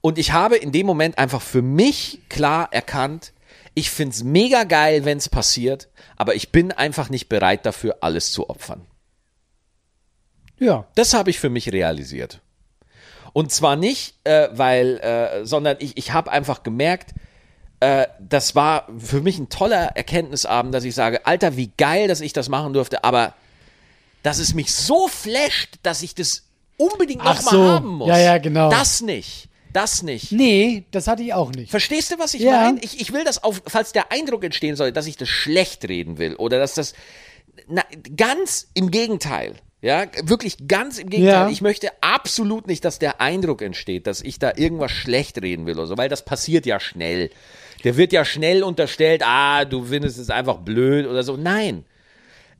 [0.03, 3.32] Und ich habe in dem Moment einfach für mich klar erkannt,
[3.74, 8.50] Ich find's mega geil, wenn's passiert, aber ich bin einfach nicht bereit dafür, alles zu
[8.50, 8.82] opfern.
[10.59, 10.84] Ja.
[10.94, 12.40] Das habe ich für mich realisiert.
[13.32, 17.14] Und zwar nicht, äh, weil, äh, sondern ich, ich habe einfach gemerkt,
[17.80, 22.20] äh, das war für mich ein toller Erkenntnisabend, dass ich sage, Alter, wie geil, dass
[22.20, 23.32] ich das machen durfte, aber
[24.22, 26.44] dass es mich so flasht, dass ich das
[26.76, 27.64] unbedingt nochmal so.
[27.64, 28.09] haben muss.
[28.09, 28.68] Ja, ja, genau.
[28.68, 29.48] Das nicht.
[29.73, 30.33] Das nicht.
[30.33, 31.70] Nee, das hatte ich auch nicht.
[31.70, 32.53] Verstehst du, was ich Ja.
[32.64, 32.81] meine?
[32.83, 36.18] Ich, ich will das auf, falls der Eindruck entstehen soll, dass ich das schlecht reden
[36.18, 36.95] will oder dass das
[37.68, 37.83] na,
[38.16, 39.55] ganz im Gegenteil.
[39.81, 41.47] Ja, wirklich ganz im Gegenteil.
[41.47, 41.49] Ja.
[41.49, 45.75] Ich möchte absolut nicht, dass der Eindruck entsteht, dass ich da irgendwas schlecht reden will
[45.75, 47.31] oder so, weil das passiert ja schnell.
[47.83, 51.37] Der wird ja schnell unterstellt, ah, du findest es einfach blöd oder so.
[51.37, 51.85] Nein.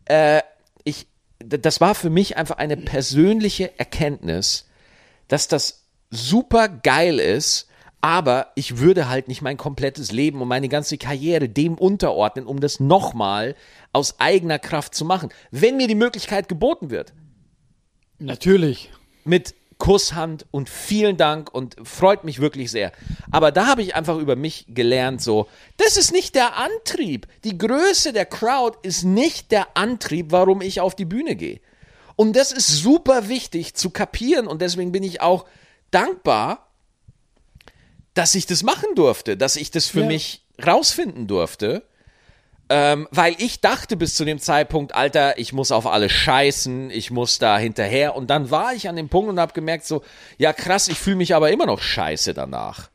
[0.07, 0.43] Äh,
[0.83, 1.07] ich,
[1.39, 4.67] das war für mich einfach eine persönliche Erkenntnis,
[5.29, 5.82] dass das
[6.13, 7.67] super geil ist,
[8.01, 12.61] aber ich würde halt nicht mein komplettes Leben und meine ganze Karriere dem unterordnen, um
[12.61, 13.57] das nochmal
[13.93, 15.31] aus eigener Kraft zu machen.
[15.51, 17.13] Wenn mir die Möglichkeit geboten wird,
[18.19, 18.91] Natürlich.
[19.25, 22.93] mit Kusshand und vielen Dank und freut mich wirklich sehr.
[23.31, 27.27] Aber da habe ich einfach über mich gelernt, so, das ist nicht der Antrieb.
[27.43, 31.61] Die Größe der Crowd ist nicht der Antrieb, warum ich auf die Bühne gehe.
[32.15, 35.47] Und das ist super wichtig zu kapieren und deswegen bin ich auch
[35.93, 36.68] dankbar,
[38.14, 40.07] dass ich das machen durfte, dass ich das für Ja.
[40.07, 41.84] mich rausfinden durfte.
[42.68, 47.11] Ähm, weil ich dachte bis zu dem Zeitpunkt, Alter, ich muss auf alles scheißen, ich
[47.11, 48.16] muss da hinterher.
[48.16, 50.03] Und dann war ich an dem Punkt und habe gemerkt, so,
[50.38, 52.88] ja krass, ich fühle mich aber immer noch scheiße danach.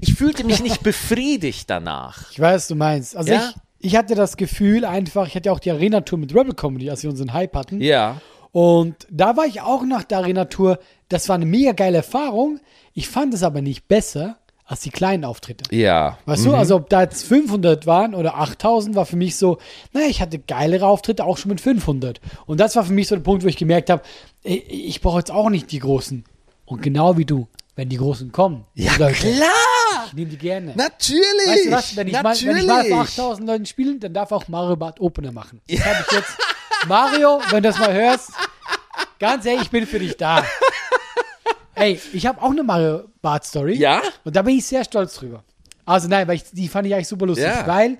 [0.00, 2.30] Ich fühlte mich nicht befriedigt danach.
[2.30, 3.16] Ich weiß, was du meinst.
[3.16, 3.52] Also Ja?
[3.80, 6.88] ich, ich hatte das Gefühl einfach, ich hatte ja auch die Arena-Tour mit Rebel Comedy,
[6.90, 7.80] als wir unseren Hype hatten.
[7.80, 8.20] Ja.
[8.56, 10.78] Und da war ich auch nach der Arena-Tour.
[11.10, 12.58] Das war eine mega geile Erfahrung.
[12.94, 15.76] Ich fand es aber nicht besser als die kleinen Auftritte.
[15.76, 16.16] Ja.
[16.24, 19.58] Weißt du, also ob da jetzt 500 waren oder 8000, war für mich so,
[19.92, 22.18] naja, ich hatte geilere Auftritte auch schon mit 500.
[22.46, 24.00] Und das war für mich so der Punkt, wo ich gemerkt habe,
[24.42, 26.24] ey, ich brauche jetzt auch nicht die Großen.
[26.64, 30.06] Und genau wie du, wenn die Großen kommen, Ja, Leute, klar!
[30.06, 30.72] ich nehme die gerne.
[30.74, 31.20] Natürlich!
[31.46, 32.46] Weißt du was, wenn ich, mal, Natürlich!
[32.46, 35.60] wenn ich mal vor 8000 Leuten spiele, dann darf auch Mario Bart Opener machen.
[35.68, 36.30] Das habe ich jetzt.
[36.86, 38.30] Mario, wenn du das mal hörst,
[39.18, 40.44] ganz ehrlich, ich bin für dich da.
[41.74, 43.74] Ey, ich habe auch eine Mario Bart Story.
[43.74, 44.00] Ja?
[44.24, 45.44] Und da bin ich sehr stolz drüber.
[45.84, 47.66] Also nein, weil ich, die fand ich eigentlich super lustig, Ja.
[47.66, 47.98] weil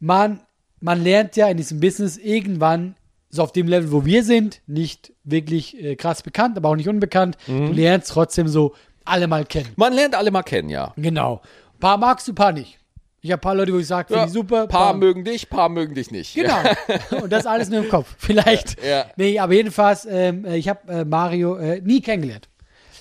[0.00, 0.40] man,
[0.80, 2.94] man lernt ja in diesem Business irgendwann
[3.30, 6.88] so auf dem Level, wo wir sind, nicht wirklich äh, krass bekannt, aber auch nicht
[6.88, 7.36] unbekannt.
[7.46, 7.66] Mhm.
[7.66, 9.68] Du lernst trotzdem so alle mal kennen.
[9.76, 10.92] Man lernt alle mal kennen, ja.
[10.96, 11.42] Genau.
[11.74, 12.78] Ein paar magst du, ein paar nicht.
[13.20, 14.66] Ich habe ein paar Leute, wo ich sage, finde ja ich super.
[14.68, 16.34] Paar mögen dich, paar mögen dich nicht.
[16.34, 16.58] Genau.
[17.22, 18.14] Und das alles nur im Kopf.
[18.18, 18.80] Vielleicht.
[18.82, 19.06] Ja, ja.
[19.16, 22.48] Nee, aber jedenfalls, ähm, äh, ich habe äh, Mario äh, nie kennengelernt.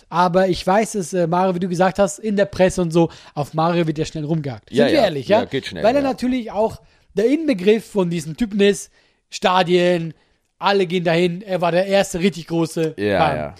[0.09, 3.09] Aber ich weiß, dass äh, Mario, wie du gesagt hast, in der Presse und so,
[3.35, 4.71] auf Mario wird ja schnell rumgehakt.
[4.71, 5.03] Ja, Sind wir ja.
[5.05, 5.39] ehrlich, ja?
[5.39, 6.81] Ja, geht schnell, Weil er natürlich auch
[7.13, 8.91] der Inbegriff von diesem Typen ist,
[9.29, 10.13] Stadien,
[10.59, 12.95] alle gehen dahin, er war der erste richtig große.
[12.97, 13.37] Ja, Bam.
[13.37, 13.55] ja.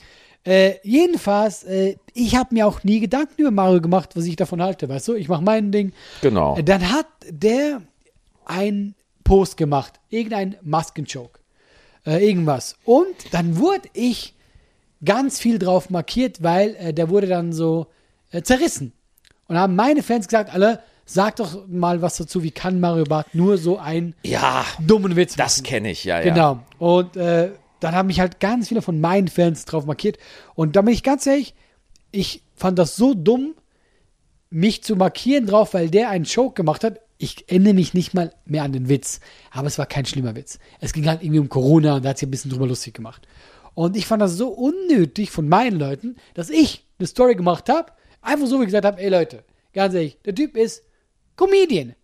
[0.45, 4.61] Äh, jedenfalls, äh, ich habe mir auch nie Gedanken über Mario gemacht, was ich davon
[4.61, 5.13] halte, weißt du?
[5.15, 5.91] Ich mache mein Ding.
[6.21, 6.55] Genau.
[6.57, 7.81] Äh, Dann hat der
[8.45, 11.39] ein Post gemacht, irgendein Maskenjoke,
[12.05, 12.77] äh, irgendwas.
[12.85, 14.35] Und dann wurde ich
[15.03, 17.87] ganz viel drauf markiert, weil äh, der wurde dann so
[18.31, 18.93] äh, zerrissen.
[19.47, 23.33] Und haben meine Fans gesagt, alle, sag doch mal was dazu, wie kann Mario Barth
[23.35, 25.45] nur so einen Ja, dummen Witz machen?
[25.45, 26.33] das kenne ich, ja, ja.
[26.33, 26.59] Genau.
[26.79, 30.17] Und äh, dann haben mich halt ganz viele von meinen Fans drauf markiert.
[30.55, 31.53] Und da bin ich ganz ehrlich,
[32.11, 33.55] ich fand das so dumm,
[34.49, 37.01] mich zu markieren drauf, weil der einen Joke gemacht hat.
[37.17, 39.19] Ich erinnere mich nicht mal mehr an den Witz.
[39.51, 40.59] Aber es war kein schlimmer Witz.
[40.79, 43.27] Es ging halt irgendwie um Corona und da hat sich ein bisschen drüber lustig gemacht.
[43.73, 47.91] Und ich fand das so unnötig von meinen Leuten, dass ich eine Story gemacht habe,
[48.21, 50.83] einfach so wie gesagt habe, ey Leute, ganz ehrlich, der Typ ist
[51.35, 51.95] Comedian.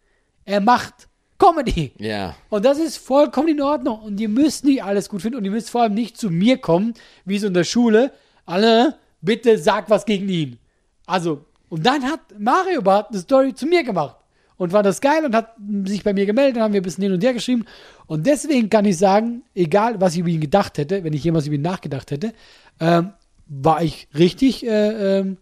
[0.45, 1.07] Er macht
[1.37, 1.91] Comedy.
[1.97, 2.35] Ja.
[2.49, 3.99] Und das ist vollkommen in Ordnung.
[3.99, 6.57] Und ihr müsst nicht alles gut finden und ihr müsst vor allem nicht zu mir
[6.57, 6.93] kommen,
[7.25, 8.11] wie so in der Schule.
[8.45, 10.57] Alle, bitte sag was gegen ihn.
[11.05, 14.17] Also, und dann hat Mario Bart eine Story zu mir gemacht.
[14.57, 15.55] Und war das geil und hat
[15.85, 17.65] sich bei mir gemeldet, dann haben wir ein bisschen hin und her geschrieben.
[18.05, 21.47] Und deswegen kann ich sagen, egal was ich über ihn gedacht hätte, wenn ich jemals
[21.47, 22.33] über ihn nachgedacht hätte,
[22.79, 23.13] ähm,
[23.47, 25.37] war ich richtig, äh, ähm,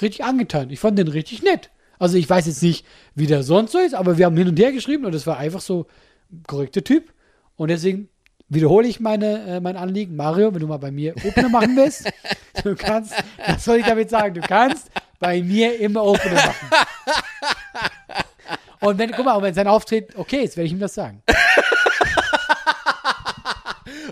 [0.00, 0.70] richtig angetan.
[0.70, 1.70] Ich fand den richtig nett.
[1.98, 4.58] Also ich weiß jetzt nicht, wie der sonst so ist, aber wir haben hin und
[4.58, 5.86] her geschrieben und es war einfach so
[6.46, 7.12] korrekter Typ.
[7.56, 8.08] Und deswegen
[8.48, 10.16] wiederhole ich meine, äh, mein Anliegen.
[10.16, 12.10] Mario, wenn du mal bei mir Opener machen willst,
[12.64, 13.14] du kannst,
[13.46, 16.70] das soll ich damit sagen, du kannst bei mir immer Opener machen.
[18.80, 21.22] Und wenn, guck mal, wenn sein Auftritt okay ist, werde ich ihm das sagen.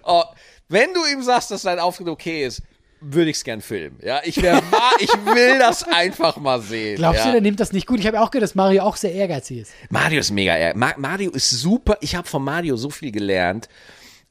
[0.04, 0.24] Oh,
[0.68, 2.60] wenn du ihm sagst, dass dein Auftritt okay ist,
[3.03, 3.98] würde ich es gern filmen.
[4.03, 4.62] Ja, ich, wär,
[5.00, 6.96] ich will das einfach mal sehen.
[6.96, 7.26] Glaubst ja.
[7.26, 8.00] du, der nimmt das nicht gut?
[8.00, 9.72] Ich habe auch gehört, dass Mario auch sehr ehrgeizig ist.
[9.90, 10.57] Mario ist mega.
[10.57, 11.98] ehr- Ma Mario ist super.
[12.00, 13.68] Ich habe von Mario so viel gelernt.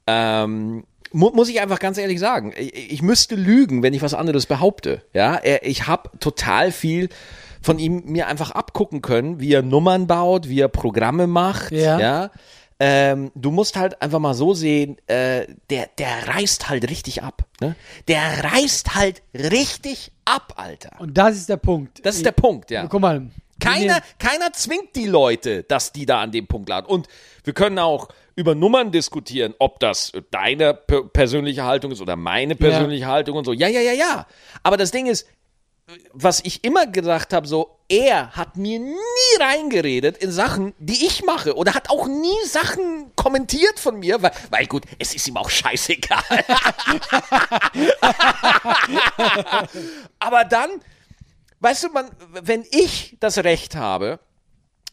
[0.07, 2.53] Ähm, mu muss ich einfach ganz ehrlich sagen.
[2.57, 5.03] Ich, ich müsste lügen, wenn ich was anderes behaupte.
[5.13, 7.09] Ja, ich habe total viel
[7.61, 11.72] von ihm mir einfach abgucken können, wie er Nummern baut, wie er Programme macht.
[11.72, 11.99] Ja.
[11.99, 12.32] ja?
[12.84, 17.43] Ähm, du musst halt einfach mal so sehen, äh, der, der reißt halt richtig ab.
[17.59, 17.75] Ne?
[18.07, 20.99] Der reißt halt richtig ab, Alter.
[20.99, 22.03] Und das ist der Punkt.
[22.03, 22.88] Das ist der Punkt, ja.
[22.88, 23.27] Guck mal.
[23.59, 26.88] Keiner, keiner zwingt die Leute, dass die da an dem Punkt laden.
[26.88, 27.07] Und
[27.43, 32.55] wir können auch über Nummern diskutieren, ob das deine per persönliche Haltung ist oder meine
[32.55, 33.53] persönliche Haltung und so.
[33.53, 34.25] Ja, ja, ja, ja.
[34.63, 35.27] Aber das Ding ist,
[36.13, 38.95] was ich immer gesagt habe, so, er hat mir nie
[39.39, 41.55] reingeredet in Sachen, die ich mache.
[41.57, 45.49] Oder hat auch nie Sachen kommentiert von mir, weil, weil gut, es ist ihm auch
[45.49, 46.23] scheißegal.
[50.19, 50.69] Aber dann,
[51.59, 52.09] weißt du, man,
[52.41, 54.19] wenn ich das Recht habe,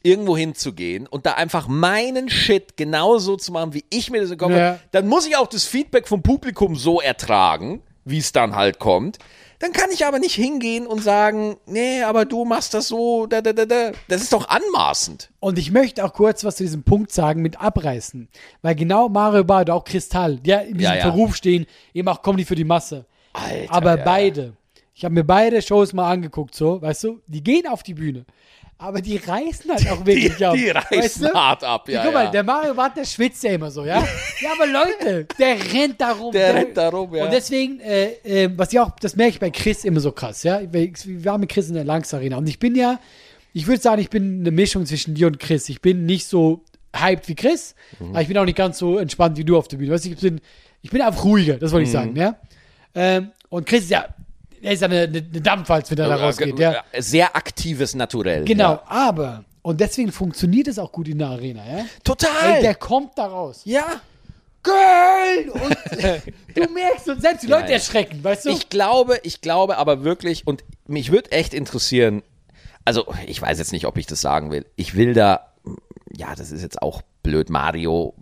[0.02, 4.38] irgendwo hinzugehen und da einfach meinen Shit genauso zu machen, wie ich mir das im
[4.38, 4.56] Kopf Ja.
[4.56, 8.78] habe, dann muss ich auch das Feedback vom Publikum so ertragen, wie es dann halt
[8.78, 9.18] kommt.
[9.60, 13.40] Dann kann ich aber nicht hingehen und sagen, nee, aber du machst das so, da,
[13.40, 13.90] da, da, da.
[14.06, 15.30] Das ist doch anmaßend.
[15.40, 18.28] Und ich möchte auch kurz was zu diesem Punkt sagen mit Abreißen.
[18.62, 21.02] Weil genau Mario Barth, auch Kristall, die ja in diesem Ja, ja.
[21.02, 23.06] Verruf stehen, eben auch Comedy für die Masse.
[23.32, 24.04] Alter, Aber ja.
[24.04, 24.52] beide,
[24.98, 28.24] ich habe mir beide Shows mal angeguckt, so, weißt du, die gehen auf die Bühne.
[28.80, 30.54] Aber die reißen halt auch wirklich Die- ab.
[30.56, 32.30] die reißen hart ab, ja, Guck mal, ja.
[32.30, 34.04] der Mario Barth, der schwitzt ja immer so, ja?
[34.40, 36.32] Ja, aber Leute, der rennt da rum.
[36.32, 37.24] Der rennt da rum, ja.
[37.24, 40.42] Und deswegen, äh, äh, was ich auch, das merke ich bei Chris immer so krass,
[40.44, 40.60] ja?
[40.72, 42.98] Wir wir waren mit Chris in der Langs Arena und ich bin ja,
[43.52, 45.68] ich würde sagen, ich bin eine Mischung zwischen dir und Chris.
[45.68, 46.62] Ich bin nicht so
[46.94, 48.10] hyped wie Chris, Mhm.
[48.10, 49.92] aber ich bin auch nicht ganz so entspannt wie du auf der Bühne.
[49.92, 50.40] Weißt du, ich bin,
[50.82, 51.92] ich bin einfach ruhiger, das wollte ich Mhm.
[51.92, 52.36] sagen, ja?
[52.94, 54.06] Ähm, und Chris ist ja,
[54.62, 56.84] er ist ja eine, eine Dampfwalz, wenn er da rausgeht, ja?
[56.98, 58.44] Sehr aktives Naturell.
[58.44, 58.82] Genau, Ja.
[58.86, 61.84] aber, und deswegen funktioniert es auch gut in der Arena, ja?
[62.04, 62.54] Total.
[62.56, 63.62] Ey, der kommt da raus.
[63.64, 63.84] ja.
[64.62, 65.50] Köln!
[65.50, 65.76] Und
[66.54, 68.50] du merkst, und selbst die Leute erschrecken, weißt du?
[68.50, 72.22] Ich glaube, ich glaube aber wirklich, und mich würde echt interessieren,
[72.84, 74.66] also ich weiß jetzt nicht, ob ich das sagen will.
[74.76, 75.52] Ich will da,
[76.14, 78.14] ja, das ist jetzt auch blöd, Mario.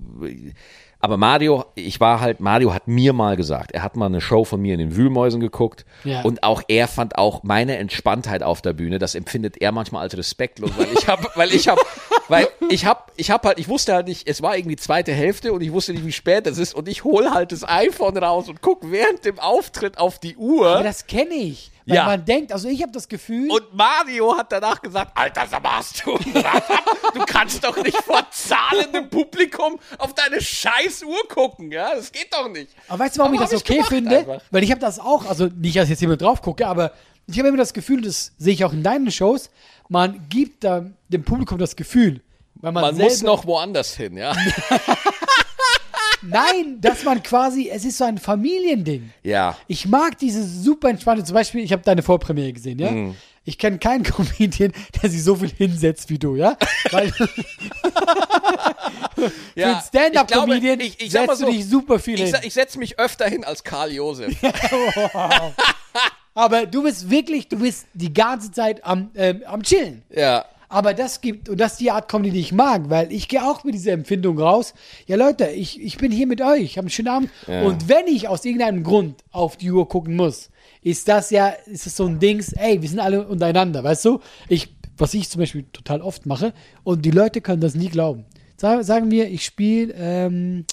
[1.06, 4.42] Aber Mario, ich war halt, Mario hat mir mal gesagt, er hat mal eine Show
[4.44, 6.22] von mir in den Wühlmäusen geguckt Ja.
[6.22, 10.16] und auch er fand auch meine Entspanntheit auf der Bühne, das empfindet er manchmal als
[10.16, 11.80] respektlos, weil ich habe, weil ich habe,
[12.28, 15.52] weil ich habe, ich habe halt, ich wusste halt nicht, es war irgendwie zweite Hälfte
[15.52, 18.48] und ich wusste nicht, wie spät es ist und ich hol halt das iPhone raus
[18.48, 20.66] und guck während dem Auftritt auf die Uhr.
[20.66, 21.70] aber das kenne ich.
[21.88, 22.04] Weil Ja.
[22.04, 25.76] man denkt, also ich habe das Gefühl, Und Mario hat danach gesagt, Alter, sag mal,
[25.76, 26.18] hast du?
[27.14, 31.94] Du kannst doch nicht vor zahlendem Publikum auf deine scheiß Uhr gucken, ja?
[31.94, 32.70] Das geht doch nicht.
[32.88, 34.18] aber weißt du, warum Aber ich das ich okay gemacht finde?
[34.18, 34.40] einfach.
[34.50, 36.92] Weil ich habe das auch, also nicht, dass ich jetzt jemand drauf gucke, aber
[37.28, 39.50] ich habe immer das Gefühl, das sehe ich auch in deinen Shows,
[39.88, 42.20] man gibt da dem Publikum das Gefühl,
[42.56, 44.32] weil man, Man muss noch woanders hin, ja?
[46.22, 49.10] Nein, dass man quasi, es ist so ein Familiending.
[49.22, 49.56] Ja.
[49.66, 52.90] Ich mag diese super entspannte, zum Beispiel, ich habe deine Vorpremiere gesehen, ja?
[52.90, 53.16] Mhm.
[53.44, 56.56] Ich kenne keinen Comedian, der sich so viel hinsetzt wie du, ja?
[56.90, 57.12] Weil
[59.16, 59.28] ja.
[59.54, 62.40] für einen Stand-Up-Comedian setzt so, du dich super viel ich, hin.
[62.42, 64.34] ich setze mich öfter hin als Karl Josef.
[66.34, 70.02] Aber du bist wirklich, du bist die ganze Zeit am, ähm, am Chillen.
[70.10, 70.44] Ja.
[70.68, 73.42] Aber das gibt, und das ist die Art Comedy, die ich mag, weil ich gehe
[73.42, 74.74] auch mit dieser Empfindung raus.
[75.06, 77.30] Ja, Leute, ich, ich bin hier mit euch, ich habe einen schönen Abend.
[77.66, 80.50] Und wenn ich aus irgendeinem Grund auf die Uhr gucken muss,
[80.82, 84.20] ist das ja, ist es so ein Dings, ey, wir sind alle untereinander, weißt du?
[84.48, 86.52] Ich, was ich zum Beispiel total oft mache,
[86.82, 88.24] und die Leute können das nie glauben.
[88.56, 90.64] Sa- Sagen wir, ich spiele ähm,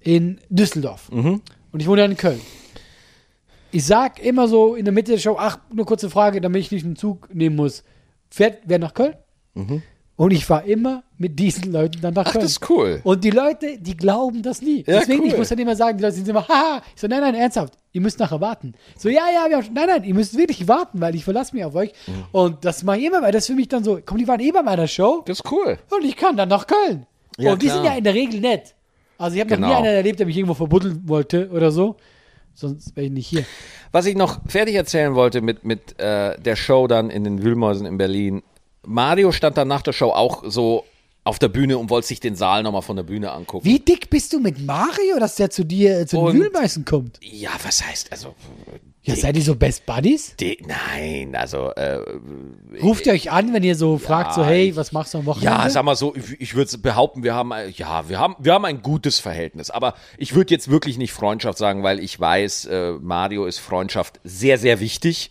[0.00, 1.08] in Düsseldorf
[1.72, 2.40] und ich wohne in Köln.
[3.70, 6.70] Ich sag immer so in der Mitte der Show, ach, nur kurze Frage, damit ich
[6.70, 7.84] nicht einen Zug nehmen muss.
[8.28, 9.14] Fährt wer nach Köln?
[10.16, 12.42] Und ich fahre immer mit diesen Leuten dann nach Ach, Köln.
[12.44, 13.00] das ist cool.
[13.02, 14.84] Und die Leute, die glauben das nie.
[14.86, 15.28] Ja, Deswegen, cool.
[15.28, 16.82] ich muss dann immer sagen, die Leute sind immer, haha.
[16.94, 18.74] Ich so, nein, nein, ernsthaft, ihr müsst nachher warten.
[18.96, 21.54] So, ja, ja, wir haben, schon- nein, nein, ihr müsst wirklich warten, weil ich verlasse
[21.56, 21.92] mich auf euch.
[22.06, 22.12] Mhm.
[22.32, 24.52] Und das mache ich immer, weil das für mich dann so, komm, die waren eh
[24.52, 25.78] bei meiner Show Das ist cool.
[25.90, 27.06] und ich kann dann nach Köln.
[27.38, 27.92] Ja, und die sind klar.
[27.92, 28.74] ja in der Regel nett.
[29.18, 29.78] Also ich habe noch nie Genau.
[29.78, 31.96] einen erlebt, der mich irgendwo verbuddeln wollte oder so.
[32.54, 33.44] Sonst wäre ich nicht hier.
[33.92, 37.86] Was ich noch fertig erzählen wollte mit, mit äh, der Show dann in den Wühlmäusen
[37.86, 38.42] in Berlin.
[38.84, 40.84] Mario stand dann nach der Show auch so
[41.24, 43.64] auf der Bühne und wollte sich den Saal nochmal von der Bühne angucken.
[43.64, 47.20] Wie dick bist du mit Mario, dass der zu dir äh, zu den Wühlmeißen kommt?
[47.22, 48.34] Ja, was heißt, also,
[49.02, 50.34] Ja, seid ihr so Best Buddies?
[50.40, 52.00] die, nein, also, äh,
[52.82, 55.62] Ruft ihr euch an, wenn ihr so fragt, so, hey, was machst du am Wochenende?
[55.62, 58.54] Ja, sag mal so, ich, ich würde behaupten, wir haben, äh, ja, wir haben, wir
[58.54, 59.70] haben ein gutes Verhältnis.
[59.70, 64.18] Aber ich würde jetzt wirklich nicht Freundschaft sagen, weil ich weiß, äh, Mario ist Freundschaft
[64.24, 65.30] sehr, sehr wichtig.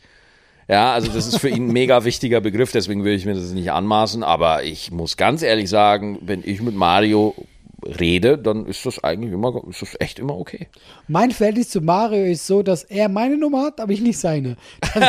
[0.72, 3.52] Ja, also das ist für ihn ein mega wichtiger Begriff, deswegen will ich mir das
[3.52, 4.24] nicht anmaßen.
[4.24, 7.36] Aber ich muss ganz ehrlich sagen, wenn ich mit Mario
[7.84, 10.68] rede, dann ist das eigentlich immer, ist das echt immer okay.
[11.08, 14.58] Mein Verhältnis zu Mario ist so, dass er meine Nummer hat, aber ich nicht seine.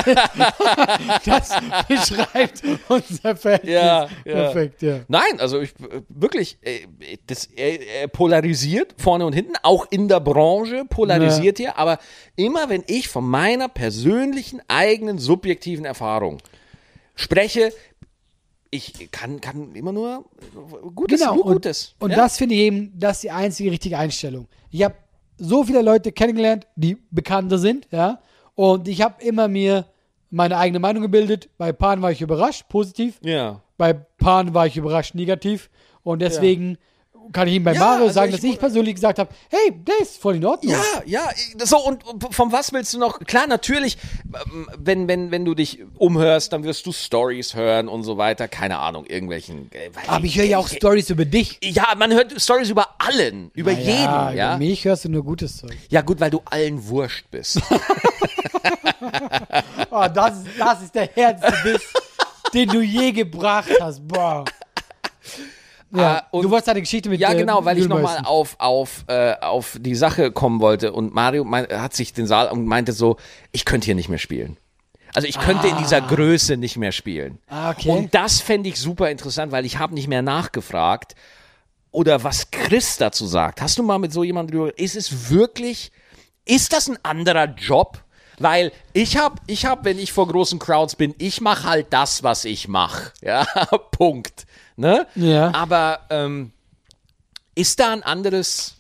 [1.25, 1.51] Das,
[1.89, 4.35] beschreibt unser Verhältnis Ja, ja.
[4.35, 5.01] perfekt, ja.
[5.09, 5.73] Nein, also ich
[6.09, 6.81] wirklich, äh,
[7.27, 11.99] das, er, er polarisiert vorne und hinten, auch in der Branche polarisiert er, aber
[12.37, 16.39] immer wenn ich von meiner persönlichen eigenen subjektiven Erfahrung
[17.15, 17.73] spreche,
[18.75, 20.25] ich kann, kann immer nur
[20.95, 21.35] Gutes, Genau.
[21.35, 21.95] nur Und, Gutes.
[22.01, 22.17] und ja?
[22.17, 24.49] das finde ich eben, das ist die einzige richtige Einstellung.
[24.71, 24.95] Ich habe
[25.37, 28.21] so viele Leute kennengelernt, die bekannter sind, ja.
[28.55, 29.87] Und ich habe immer mir
[30.31, 31.51] meine eigene Meinung gebildet.
[31.59, 33.19] Bei Pan war ich überrascht, positiv.
[33.23, 33.61] Ja.
[33.77, 35.69] Bei Pan war ich überrascht, negativ.
[36.03, 36.79] Und deswegen
[37.33, 39.73] kann ich ihm bei Ja, Mario also sagen, ich dass ich persönlich gesagt habe, hey,
[39.75, 40.73] der ist voll in Ordnung.
[40.75, 41.31] Ja, ja,
[41.65, 42.03] so und
[42.35, 43.19] von was willst du noch?
[43.21, 43.99] Klar, natürlich,
[44.47, 48.49] ähm, wenn wenn wenn du dich umhörst, dann wirst du Stories hören und so weiter.
[48.49, 49.71] Keine Ahnung, irgendwelchen.
[49.73, 51.59] äh, Aber ich höre ja auch Stories über dich.
[51.63, 54.49] Ja, man hört Stories über allen, über jeden, Ja, ja.
[54.51, 55.77] über mich hörst du nur gutes Zeug.
[55.91, 57.61] Ja, gut, weil du allen wurscht bist.
[59.91, 61.83] Oh, das, ist- das ist der härteste Biss,
[62.55, 64.07] den du je gebracht hast.
[64.07, 64.45] Boah.
[65.95, 68.57] Ja, Ah, und- du wolltest eine Geschichte mit ja, äh, genau, weil ich nochmal auf,
[68.59, 70.93] auf, äh, auf die Sache kommen wollte.
[70.93, 73.17] Und Mario mein, hat sich den Saal und meinte so,
[73.53, 74.57] ich könnte hier nicht mehr spielen.
[75.15, 77.39] Also ich könnte in dieser Größe nicht mehr spielen.
[77.49, 77.91] Ah, okay.
[77.91, 81.15] Und das fände ich super interessant, weil ich habe nicht mehr nachgefragt.
[81.91, 83.61] Oder was Chris dazu sagt.
[83.61, 85.93] Hast du mal mit so jemandem drüber, ist es wirklich,
[86.47, 88.03] ist das ein anderer Job?
[88.39, 92.23] Weil ich habe, ich hab, wenn ich vor großen Crowds bin, ich mache halt das,
[92.23, 93.13] was ich mache.
[93.21, 93.45] Ja,
[93.91, 94.47] Punkt.
[94.77, 95.07] Ne?
[95.15, 95.55] Ja.
[95.55, 96.53] Aber ähm,
[97.55, 98.77] ist da ein anderes,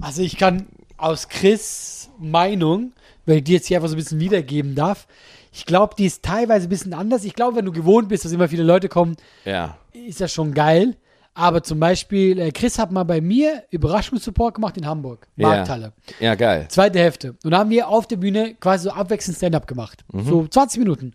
[0.00, 0.66] Also ich kann
[0.96, 2.92] aus Chris Meinung,
[3.26, 5.06] wenn ich die jetzt hier einfach so ein bisschen wiedergeben darf,
[5.52, 7.24] ich glaube, die ist teilweise ein bisschen anders.
[7.24, 10.54] Ich glaube, wenn du gewohnt bist, dass immer viele Leute kommen, ja, ist das schon
[10.54, 10.96] geil.
[11.34, 15.92] Aber zum Beispiel, äh, Chris hat mal bei mir Überraschungssupport gemacht in Hamburg, Markthalle.
[16.20, 16.66] Ja, ja geil.
[16.68, 17.36] Zweite Hälfte.
[17.42, 20.04] Und da haben wir auf der Bühne quasi so abwechselnd Stand-up gemacht.
[20.12, 20.24] Mhm.
[20.24, 21.12] So 20 Minuten.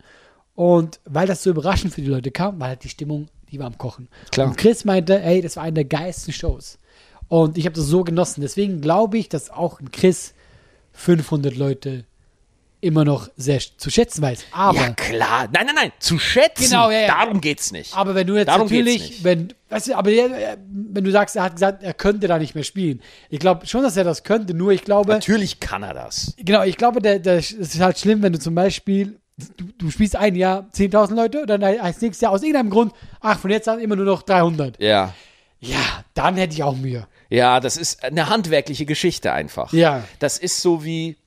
[0.55, 3.67] Und weil das so überraschend für die Leute kam, war halt die Stimmung, die war
[3.67, 4.09] am Kochen.
[4.31, 4.47] Klar.
[4.47, 6.77] Und Chris meinte, ey, das war eine der geilsten Shows.
[7.27, 8.41] Und ich habe das so genossen.
[8.41, 10.33] Deswegen glaube ich, dass auch ein Chris
[10.93, 12.05] 500 Leute
[12.79, 14.45] immer noch sehr zu schätzen weiß.
[14.51, 15.49] Aber, Ja, klar.
[15.51, 15.91] Nein, nein, nein.
[15.99, 16.65] Zu schätzen.
[16.65, 17.07] Genau, ja, ja.
[17.07, 17.95] Darum geht's nicht.
[17.95, 21.43] aber wenn du jetzt Darum natürlich, wenn, weißt du, aber der, wenn du sagst, er
[21.43, 23.01] hat gesagt, er könnte da nicht mehr spielen.
[23.29, 26.35] Ich glaube schon, dass er das könnte, nur ich glaube, Natürlich kann er das.
[26.37, 29.91] Genau, ich glaube, der, der, es ist halt schlimm, wenn du zum Beispiel, du, du
[29.91, 33.51] spielst ein Jahr 10.000 Leute und dann als nächstes Jahr aus irgendeinem Grund, ach, von
[33.51, 34.81] jetzt an immer nur noch 300.
[34.81, 35.13] Ja.
[35.59, 37.07] Ja, dann hätte ich auch Mühe.
[37.29, 39.73] Ja, das ist eine handwerkliche Geschichte einfach.
[39.73, 40.03] Ja.
[40.19, 41.17] Das ist so wie,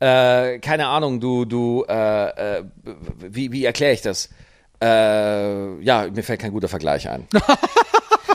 [0.00, 2.64] äh, keine Ahnung, du, du, äh, äh,
[3.18, 4.28] wie, wie erkläre ich das?
[4.82, 7.26] Äh, ja, mir fällt kein guter Vergleich ein.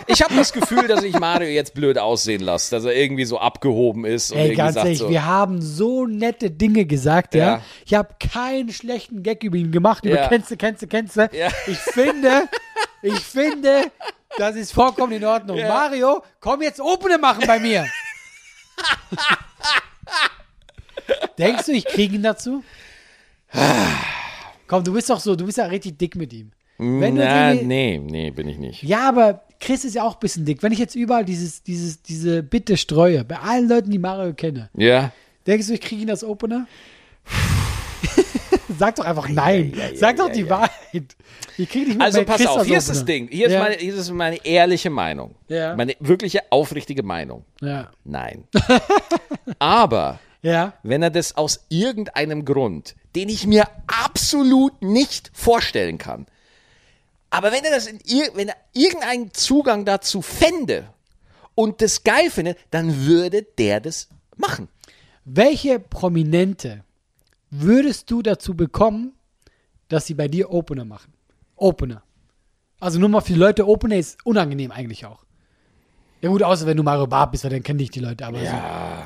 [0.07, 3.39] Ich habe das Gefühl, dass ich Mario jetzt blöd aussehen lasse, dass er irgendwie so
[3.39, 7.45] abgehoben ist Ey, ganz ehrlich, so, wir haben so nette Dinge gesagt, ja.
[7.45, 7.61] Ja.
[7.85, 10.27] Ich habe keinen schlechten Gag über ihn gemacht, über Ja.
[10.27, 11.29] kennst du, kennst du, kennst du.
[11.31, 11.49] Ja.
[11.67, 12.47] Ich finde,
[13.01, 13.83] ich finde,
[14.37, 15.57] das ist vollkommen in Ordnung.
[15.57, 15.67] Ja.
[15.67, 17.85] Mario, komm jetzt Opener machen bei mir.
[21.37, 22.63] Denkst du, ich kriege ihn dazu?
[24.67, 26.51] Komm, du bist doch so, du bist ja richtig dick mit ihm.
[26.83, 28.81] Wenn na, irgendwie- nee, nee, bin ich nicht.
[28.83, 30.63] Ja, aber Chris ist ja auch ein bisschen dick.
[30.63, 34.69] Wenn ich jetzt überall dieses, dieses, diese Bitte streue, bei allen Leuten, die Mario kenne,
[34.75, 35.11] Ja.
[35.45, 36.65] denkst du, ich kriege ihn als Opener?
[38.79, 39.73] Sag doch einfach nein.
[39.95, 40.71] Sag doch die Wahrheit.
[41.57, 43.05] Ich krieg nicht mit Also pass Chris auf, hier ist das.
[43.05, 43.27] Ding.
[43.29, 43.59] Hier ist, Ja.
[43.61, 45.35] meine, hier ist meine ehrliche Meinung.
[45.49, 45.75] Ja.
[45.75, 47.43] Meine wirkliche, aufrichtige Meinung.
[47.61, 47.91] Ja.
[48.03, 48.45] Nein.
[49.59, 50.73] Aber Ja.
[50.83, 56.25] wenn er das aus irgendeinem Grund, den ich mir absolut nicht vorstellen kann,
[57.31, 60.87] aber wenn er das in ir wenn er irgendeinen Zugang dazu fände
[61.55, 64.67] und das geil findet, dann würde der das machen.
[65.25, 66.83] Welche Prominente
[67.49, 69.13] würdest du dazu bekommen,
[69.87, 71.13] dass sie bei dir Opener machen?
[71.55, 72.03] Opener.
[72.79, 75.23] Also nur mal für die Leute, Opener ist unangenehm eigentlich auch.
[76.21, 78.25] Ja gut, außer wenn du Mario Barth bist, weil dann kenne ich die Leute.
[78.25, 78.53] Aber so.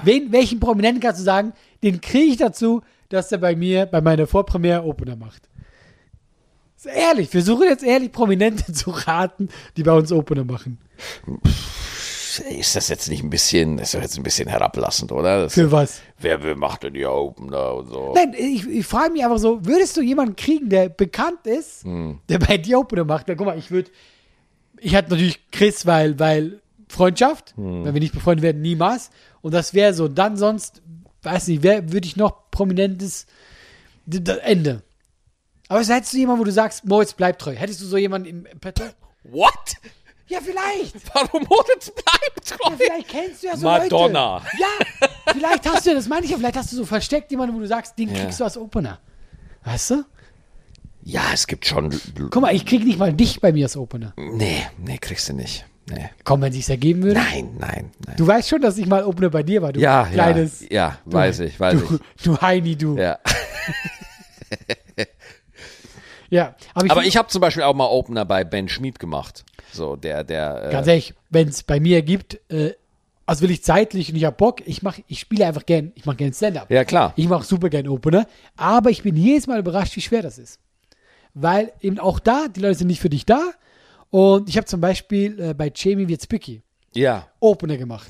[0.04, 1.54] Wen, welchen Prominenten kannst du sagen,
[1.84, 5.48] den kriege ich dazu, dass er bei mir, bei meiner Vorpremiere Opener macht?
[6.86, 10.78] Ehrlich, wir suchen jetzt ehrlich Prominente zu raten, die bei uns Opener machen.
[12.50, 15.44] Ist das jetzt nicht ein bisschen, ist doch jetzt ein bisschen herablassend, oder?
[15.44, 16.02] Das, Für was?
[16.20, 18.12] wer, wer macht denn die Opener und so?
[18.14, 22.20] Nein, ich, ich frage mich einfach so, würdest du jemanden kriegen, der bekannt ist, Hm.
[22.28, 23.28] der bei dir Opener macht?
[23.30, 23.90] Na, guck mal, ich würde,
[24.80, 27.86] ich hatte natürlich Chris, weil, weil Freundschaft, Hm.
[27.86, 29.12] wenn wir nicht befreundet werden, niemals.
[29.42, 30.10] Und das wäre so.
[30.10, 30.82] Dann sonst,
[31.24, 33.28] weiß nicht, wer würde ich noch prominentes
[34.44, 34.84] Ende.
[35.68, 37.54] Aber hättest du jemanden, wo du sagst, Moritz, bleib treu.
[37.56, 38.84] Hättest du so jemanden im Petto?
[39.24, 39.76] What?
[40.28, 40.96] Ja, vielleicht.
[41.14, 42.70] Warum Moritz bleibt treu?
[42.72, 44.38] Ja, vielleicht kennst du ja so Madonna.
[44.38, 44.48] Leute.
[44.60, 47.60] Ja, vielleicht hast du, das meine ich ja, vielleicht hast du so versteckt jemanden, wo
[47.60, 48.24] du sagst, den Ja.
[48.24, 49.00] kriegst du als Opener.
[49.64, 50.04] Weißt du?
[51.04, 51.94] Ja, es gibt schon.
[52.32, 54.14] Guck mal, ich krieg nicht mal dich bei mir als Opener.
[54.18, 55.66] Nee, nee, kriegst du nicht.
[55.88, 56.10] Nee.
[56.24, 57.20] Komm, wenn sich's ergeben würde.
[57.20, 58.16] Nein, nein, nein.
[58.18, 60.62] Du weißt schon, dass ich mal Opener bei dir war, du ja, kleines.
[60.62, 62.94] ja, ja, weiß ich, weiß du, du Heini, du.
[62.96, 63.02] ich.
[63.02, 63.20] Ja.
[66.36, 69.46] Ja, aber ich, Aber ich habe zum Beispiel auch mal Opener bei Ben Schmid gemacht.
[69.72, 70.70] So, der, der.
[70.72, 72.74] ganz Äh, ehrlich, wenn es bei mir gibt, äh,
[73.26, 76.06] also will ich zeitlich und ich hab Bock, ich mach, ich spiele einfach gern, ich
[76.06, 76.70] mache gern Stand-up.
[76.70, 77.14] ja, klar.
[77.16, 78.28] Ich mache super gern Opener,
[78.58, 80.60] aber ich bin jedes Mal überrascht, wie schwer das ist.
[81.34, 83.52] Weil eben auch da, die Leute sind nicht für dich da.
[84.10, 86.62] Und ich habe zum Beispiel äh, bei Jamie Witzbicki
[86.94, 87.28] Ja.
[87.40, 88.10] Opener gemacht.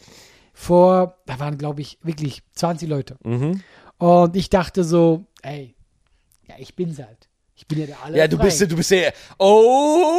[0.54, 3.18] Vor, da waren glaube ich wirklich 20 Leute.
[3.24, 3.62] Mhm.
[3.98, 5.76] Und ich dachte so, ey,
[6.48, 7.28] ja, ich bin's halt.
[7.58, 9.14] Ich bin ja der aller Ja, du bist, du bist der.
[9.38, 10.12] Oh!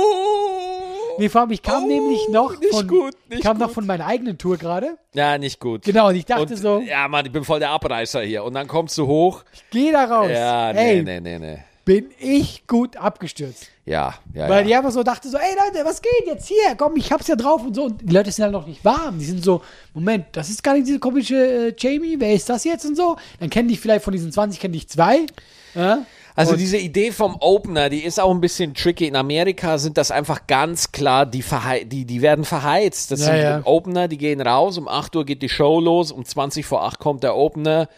[1.19, 3.67] Nee, vor allem, ich kam Oh, nämlich noch nicht von, gut, nicht ich kam noch
[3.69, 3.75] gut.
[3.75, 4.99] von meiner eigenen Tour gerade.
[5.15, 5.83] Ja, nicht gut.
[5.83, 8.45] Genau, und ich dachte Und, so, Ja, Mann, ich bin voll der Abreißer hier.
[8.45, 9.43] Und dann kommst du hoch.
[9.71, 10.29] geh da raus.
[10.31, 11.59] Ja, nee, ey, nee, nee, nee.
[11.87, 13.69] bin ich gut abgestürzt.
[13.87, 14.49] Ja, ja.
[14.49, 14.67] Weil ja.
[14.67, 16.75] die einfach so dachte so, ey Leute, was geht jetzt hier?
[16.77, 17.85] Komm, ich hab's ja drauf und so.
[17.85, 19.19] Und die Leute sind halt noch nicht warm.
[19.19, 19.63] Die sind so,
[19.95, 23.17] Moment, das ist gar nicht diese komische äh, Jamie, wer ist das jetzt und so?
[23.41, 25.25] Dann kennen die vielleicht von diesen 20, kennen dich zwei.
[25.75, 26.01] Ja?
[26.37, 29.07] Also Und- diese Idee vom Opener, die ist auch ein bisschen tricky.
[29.07, 31.43] In Amerika sind das einfach ganz klar, die,
[31.87, 33.11] die, die werden verheizt.
[33.11, 33.61] Das Ja, sind ja.
[33.65, 36.99] Opener, die gehen raus, um 8 Uhr geht die Show los, um 20 vor 8
[36.99, 37.89] kommt der Opener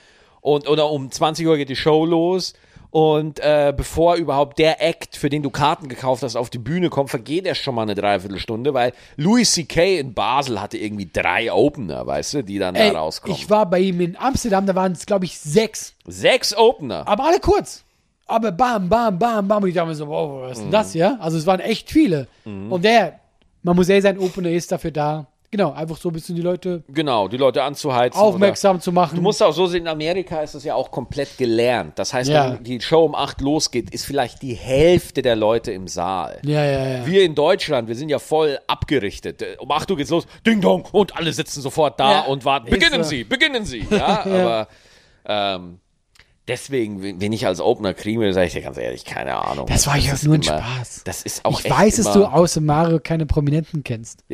[0.40, 2.54] und oder um 20 Uhr geht die Show los.
[2.90, 6.88] Und äh, bevor überhaupt der Act, für den du Karten gekauft hast, auf die Bühne
[6.88, 9.98] kommt, vergeht erst schon mal eine Dreiviertelstunde, weil Louis C.K.
[9.98, 13.36] in Basel hatte irgendwie drei Opener, weißt du, die dann Ey, da rauskommen.
[13.36, 15.92] ich war bei ihm in Amsterdam, da waren es, glaube ich, sechs.
[16.06, 17.06] Sechs Opener.
[17.06, 17.84] Aber alle kurz.
[18.28, 19.62] Aber bam, bam, bam, bam.
[19.62, 21.16] Und ich dachte mir so, wow, was ist denn das, ja?
[21.20, 22.28] Also es waren echt viele.
[22.44, 23.18] Und der,
[23.62, 25.26] man muss ehrlich sein, Opener ist dafür da.
[25.50, 28.20] Genau, einfach so ein bisschen die Leute Genau, die Leute anzuheizen.
[28.20, 29.16] aufmerksam zu machen.
[29.16, 31.98] Du musst auch so sehen, in Amerika ist das ja auch komplett gelernt.
[31.98, 32.52] Das heißt, Ja.
[32.52, 36.38] wenn die Show um 8 losgeht, ist vielleicht die Hälfte der Leute im Saal.
[36.44, 37.06] ja, ja, ja.
[37.06, 39.40] Wir in Deutschland, wir sind ja voll abgerichtet.
[39.40, 42.44] Äh, Um 8 Uhr geht's los, Ding Dong, und alle sitzen sofort da Ja, und
[42.44, 42.68] warten.
[42.68, 43.08] Beginnen so.
[43.08, 43.86] Sie, beginnen Sie.
[43.90, 44.68] Ja, aber
[45.24, 45.78] ähm,
[46.48, 49.66] deswegen, wenn ich als Opener kriegen will, sage ich dir ganz ehrlich, keine Ahnung.
[49.66, 51.02] Das war ja nur ein immer- Spaß.
[51.04, 54.24] Das ist auch ich weiß, dass du außer Mario keine Prominenten kennst.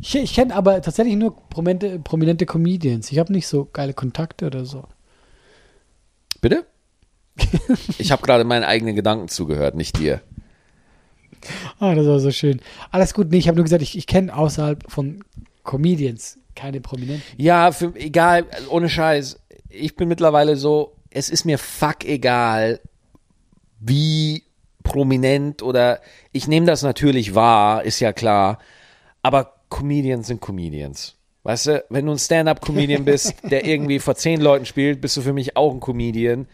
[0.00, 3.12] ich ich kenne aber tatsächlich nur prominente, prominente Comedians.
[3.12, 4.84] Ich habe nicht so geile Kontakte oder so.
[6.40, 6.66] Bitte?
[7.98, 10.20] Ich habe gerade meinen eigenen Gedanken zugehört, nicht dir.
[11.78, 12.60] Ah, das war so schön.
[12.90, 15.22] Alles gut, nee, ich habe nur gesagt, ich, ich kenne außerhalb von
[15.64, 17.22] Comedians keine Prominenten.
[17.36, 19.40] Ja, für, egal, ohne Scheiß.
[19.68, 22.80] Ich bin mittlerweile so, es ist mir fuck egal,
[23.78, 24.44] wie
[24.82, 26.00] prominent oder
[26.32, 28.58] ich nehme das natürlich wahr, ist ja klar,
[29.22, 31.16] aber Comedians sind Comedians.
[31.42, 35.22] Weißt du, wenn du ein Stand-up-Comedian bist, der irgendwie vor zehn Leuten spielt, bist du
[35.22, 36.46] für mich auch ein Comedian.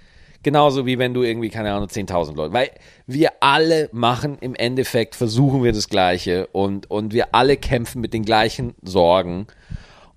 [0.44, 2.52] Genauso wie wenn du irgendwie, keine Ahnung, 10.000 Leute.
[2.52, 2.70] Weil
[3.08, 8.14] wir alle machen im Endeffekt, versuchen wir das Gleiche und, und wir alle kämpfen mit
[8.14, 9.48] den gleichen Sorgen.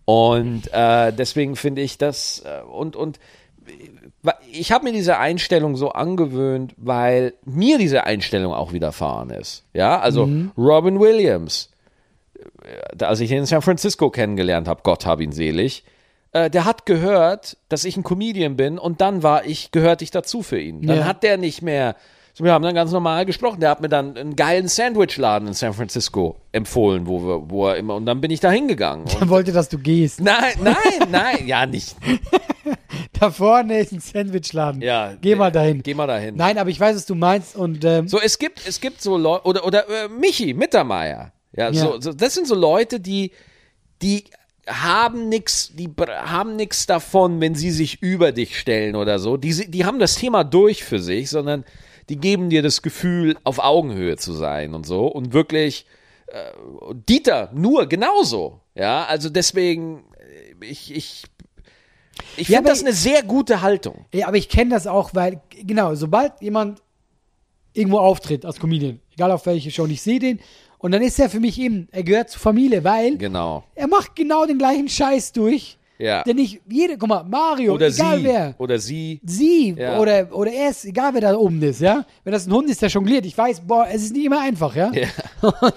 [0.09, 3.19] Und äh, deswegen finde ich das äh, und und
[4.51, 9.65] ich habe mir diese Einstellung so angewöhnt, weil mir diese Einstellung auch widerfahren ist.
[9.73, 11.69] Ja, also Robin Williams,
[12.97, 15.83] äh, als ich ihn in San Francisco kennengelernt habe, Gott hab ihn selig,
[16.31, 20.09] äh, der hat gehört, dass ich ein Comedian bin und dann war ich, gehörte ich
[20.09, 20.87] dazu für ihn.
[20.87, 21.05] Dann Ja.
[21.05, 21.95] hat der nicht mehr,
[22.39, 25.73] wir haben dann ganz normal gesprochen, der hat mir dann einen geilen Sandwichladen in San
[25.73, 29.05] Francisco empfohlen, wo, wir, wo er immer, und dann bin ich da hingegangen.
[29.05, 30.21] Und Er wollte, dass du gehst.
[30.21, 31.95] Nein, nein, nein, ja nicht.
[33.19, 34.81] Da vorne ist ein Sandwichladen.
[34.81, 35.83] Ja, Geh mal dahin.
[35.83, 36.35] Geh mal dahin.
[36.35, 39.17] Nein, aber ich weiß, was du meinst und ähm, So, es gibt, es gibt so
[39.17, 41.33] Leute, oder, oder äh, Michi Mittermeier.
[41.51, 41.73] Ja, Ja.
[41.73, 43.31] So, so, das sind so Leute, die,
[44.01, 44.23] die
[44.67, 49.35] haben nix, die haben nix davon, wenn sie sich über dich stellen oder so.
[49.35, 51.65] Die, die haben das Thema durch für sich, sondern
[52.09, 55.05] die geben dir das Gefühl, auf Augenhöhe zu sein und so.
[55.07, 55.85] Und wirklich,
[56.27, 56.51] äh,
[57.07, 58.59] Dieter, nur genauso.
[58.75, 60.03] Ja, also deswegen,
[60.61, 61.23] äh, ich, ich,
[62.37, 64.05] Ich Ja, finde aber das eine sehr gute Haltung.
[64.13, 66.81] Ja, aber ich kenne das auch, weil, genau, sobald jemand
[67.73, 70.39] irgendwo auftritt als Comedian, egal auf welche Show, und ich sehe den,
[70.79, 73.63] und dann ist er für mich eben, er gehört zur Familie, weil Genau.
[73.75, 75.77] er macht genau den gleichen Scheiß durch.
[75.99, 76.23] Ja.
[76.23, 78.23] Denn ich, jede, guck mal, Mario, Oder egal sie.
[78.23, 79.19] wer, Oder sie.
[79.23, 79.99] sie Ja.
[79.99, 82.05] oder, oder er ist, egal wer da oben ist, ja.
[82.23, 84.75] Wenn das ein Hund ist, der jongliert, ich weiß, boah, es ist nicht immer einfach,
[84.75, 84.91] ja.
[84.93, 85.07] Ja.
[85.61, 85.73] Und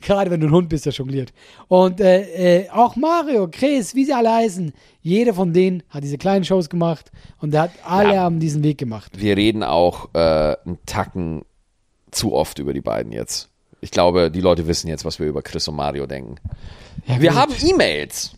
[0.00, 1.32] gerade wenn du ein Hund bist, der jongliert.
[1.68, 6.18] Und äh, äh, auch Mario, Chris, wie sie alle heißen, jeder von denen hat diese
[6.18, 8.20] kleinen Shows gemacht und der hat alle Ja.
[8.22, 9.12] haben diesen Weg gemacht.
[9.16, 10.18] Wir reden auch äh,
[10.64, 11.42] einen Tacken
[12.10, 13.48] zu oft über die beiden jetzt.
[13.80, 16.36] Ich glaube, die Leute wissen jetzt, was wir über Chris und Mario denken.
[17.06, 18.32] Ja, Wir haben E-Mails.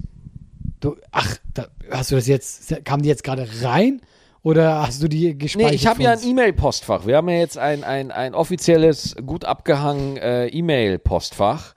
[0.84, 4.02] Du, ach, da, hast du das jetzt, kamen die jetzt gerade rein
[4.42, 5.70] oder hast du die gespeichert?
[5.70, 6.22] Nee, ich habe ja ein?
[6.22, 7.06] E-Mail-Postfach.
[7.06, 11.72] Wir haben ja jetzt ein, ein, ein offizielles, gut abgehangen äh, E-Mail-Postfach.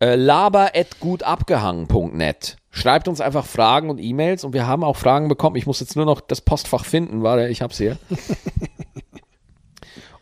[0.00, 2.58] Äh, laber.gutabgehangen.net.
[2.70, 5.56] Schreibt uns einfach Fragen und E-Mails und wir haben auch Fragen bekommen.
[5.56, 7.22] Ich muss jetzt nur noch das Postfach finden.
[7.22, 7.96] Warte, ich hab's hier.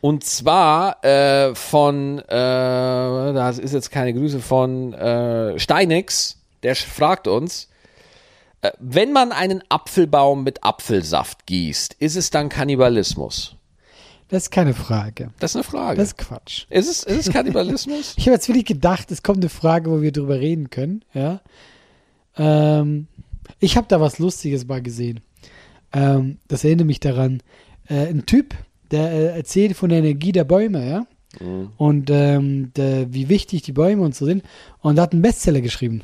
[0.01, 7.27] Und zwar äh, von, äh, das ist jetzt keine Grüße, von äh, Steinix, der fragt
[7.27, 7.71] uns,
[8.79, 13.57] wenn man einen Apfelbaum mit Apfelsaft gießt, ist es dann Kannibalismus?
[14.29, 15.31] Das ist keine Frage.
[15.39, 15.99] Das ist eine Frage.
[15.99, 16.67] Das ist Quatsch.
[16.71, 18.15] ist, es, ist es Kannibalismus?
[18.19, 21.05] Ich habe jetzt wirklich gedacht, es kommt eine Frage, wo wir drüber reden können.
[21.13, 21.41] Ja.
[22.37, 23.07] Ähm,
[23.61, 25.21] ich habe da was Lustiges mal gesehen.
[25.93, 27.43] Ähm, das erinnert mich daran.
[27.89, 28.55] Äh, ein Typ,
[28.91, 31.07] der äh, erzählt von der Energie der Bäume, ja.
[31.79, 34.45] Und ähm, der, wie wichtig die Bäume und so sind.
[34.81, 36.03] Und er hat einen Bestseller geschrieben.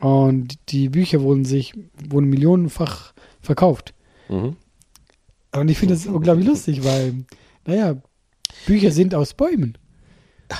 [0.00, 1.74] Und die Bücher wurden sich,
[2.08, 3.94] wurden millionenfach verkauft.
[4.28, 4.56] Mhm.
[5.52, 7.24] Und ich finde das unglaublich lustig, weil,
[7.66, 7.96] naja,
[8.66, 9.76] Bücher sind aus Bäumen.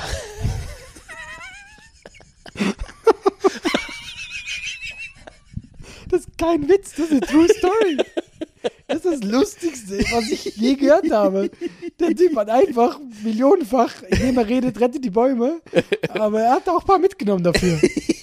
[6.11, 7.99] Das ist kein Witz, das ist eine True Story.
[8.86, 11.51] Das ist das Lustigste, was ich je gehört habe.
[12.01, 15.61] Der Typ hat einfach millionenfach, indem er redet, rettet die Bäume.
[16.09, 17.78] Aber er hat auch ein paar mitgenommen dafür.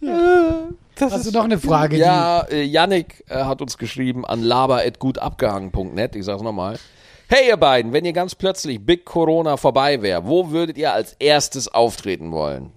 [0.00, 1.96] Das Hast du noch eine Frage?
[1.96, 6.16] Ja, äh, Yannick äh, hat uns geschrieben an laber.gutabgehangen.net.
[6.16, 6.78] Ich sag's nochmal.
[7.28, 11.12] Hey ihr beiden, wenn ihr ganz plötzlich Big Corona vorbei wäre, wo würdet ihr als
[11.18, 12.72] erstes auftreten wollen?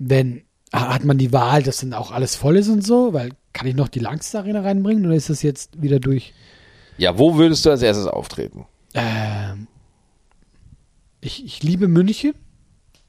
[0.00, 3.66] wenn hat man die Wahl, dass dann auch alles voll ist und so, weil kann
[3.66, 6.32] ich noch die Langste Arena reinbringen oder ist das jetzt wieder durch?
[6.96, 8.66] Ja, wo würdest du als erstes auftreten?
[8.94, 9.66] Ähm,
[11.20, 12.34] ich, ich liebe München.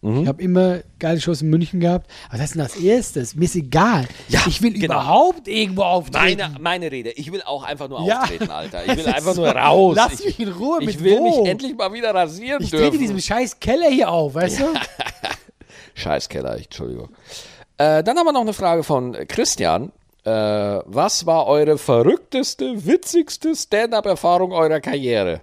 [0.04, 0.22] Mhm.
[0.24, 2.10] Ich habe immer geile Shows in München gehabt.
[2.30, 3.36] Aber das ist denn als erstes.
[3.36, 4.08] Mir ist egal.
[4.30, 4.96] Ja, ich will genau.
[4.96, 6.40] überhaupt irgendwo auftreten.
[6.42, 7.12] Meine, meine Rede.
[7.12, 8.22] Ich will auch einfach nur Ja.
[8.24, 8.84] auftreten, Alter.
[8.86, 9.96] Ich will Das einfach nur raus.
[9.96, 10.80] Lass ich, mich in Ruhe.
[10.82, 11.42] Ich mit will wo?
[11.42, 13.00] mich endlich mal wieder rasieren Ich trete in dürfen.
[13.02, 14.66] diesem scheiß Keller hier auf, weißt du?
[15.94, 17.10] Scheißkeller, Entschuldigung.
[17.78, 19.92] Äh, dann haben wir noch eine Frage von Christian.
[20.24, 25.42] Äh, was war eure verrückteste, witzigste Stand-up-Erfahrung eurer Karriere?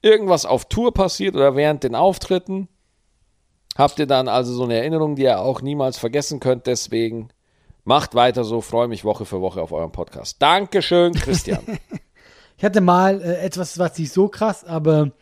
[0.00, 2.68] Irgendwas auf Tour passiert oder während den Auftritten?
[3.78, 6.66] Habt ihr dann also so eine Erinnerung, die ihr auch niemals vergessen könnt?
[6.66, 7.28] Deswegen
[7.84, 10.42] macht weiter so, freue mich Woche für Woche auf euren Podcast.
[10.42, 11.62] Dankeschön, Christian.
[12.60, 15.12] Ich hatte mal äh, etwas, was nicht so krass, aber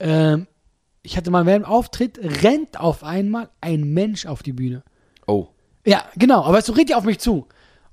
[0.00, 0.46] ähm,
[1.02, 4.82] ich hatte mal während dem Auftritt, rennt auf einmal ein Mensch auf die Bühne.
[5.26, 5.48] oh.
[5.86, 7.46] Ja, genau, aber so redet ihr auf mich zu.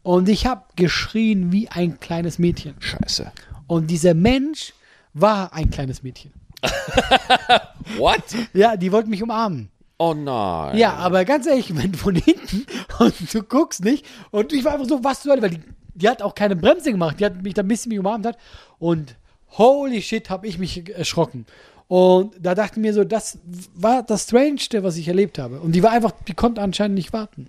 [0.03, 2.75] Und ich habe geschrien wie ein kleines Mädchen.
[2.79, 3.31] Scheiße.
[3.67, 4.73] Und dieser Mensch
[5.13, 6.33] war ein kleines Mädchen.
[7.97, 8.23] What?
[8.53, 9.71] Ja, die wollten mich umarmen.
[9.97, 10.77] Oh nein.
[10.77, 12.65] Ja, aber ganz ehrlich, wenn von hinten
[12.99, 15.61] und du guckst nicht und ich war einfach so, was soll, weil die,
[15.93, 18.37] die hat auch keine Bremse gemacht, die hat mich da ein bisschen umarmt hat
[18.77, 19.15] und
[19.57, 21.45] holy shit, habe ich mich erschrocken.
[21.87, 23.37] Und da dachte ich mir so, das
[23.75, 25.59] war das Strangeste, was ich erlebt habe.
[25.59, 27.47] Und die war einfach, die konnte anscheinend nicht warten.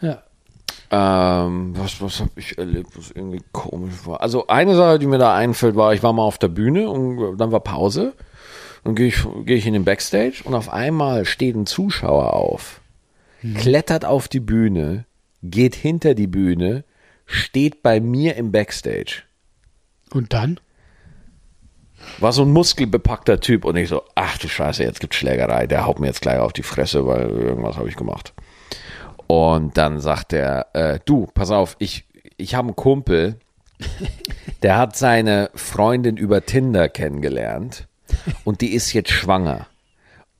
[0.00, 0.22] Ja.
[0.90, 4.22] Ähm, was, was habe ich erlebt, was irgendwie komisch war?
[4.22, 7.36] Also eine Sache, die mir da einfällt, war, ich war mal auf der Bühne und
[7.36, 8.14] dann war Pause.
[8.88, 12.80] Dann gehe ich, geh ich in den Backstage und auf einmal steht ein Zuschauer auf,
[13.54, 15.04] klettert auf die Bühne,
[15.42, 16.84] geht hinter die Bühne,
[17.26, 19.24] steht bei mir im Backstage.
[20.10, 20.58] Und dann?
[22.16, 25.84] War so ein muskelbepackter Typ und ich so, ach du Scheiße, jetzt gibt's Schlägerei, der
[25.84, 28.32] haut mir jetzt gleich auf die Fresse, weil irgendwas habe ich gemacht.
[29.26, 32.06] Und dann sagt er, äh, du, pass auf, ich,
[32.38, 33.38] ich habe einen Kumpel,
[34.62, 37.86] der hat seine Freundin über Tinder kennengelernt
[38.44, 39.66] und die ist jetzt schwanger.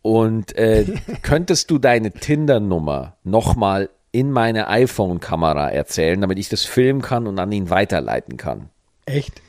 [0.02, 0.86] Und äh,
[1.22, 7.38] könntest du deine Tinder-Nummer nochmal in meine iPhone-Kamera erzählen, damit ich das filmen kann und
[7.38, 8.70] an ihn weiterleiten kann?
[9.06, 9.42] Echt?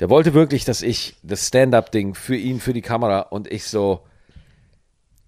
[0.00, 4.00] Der wollte wirklich, dass ich das Stand-up-Ding für ihn, für die Kamera und ich so,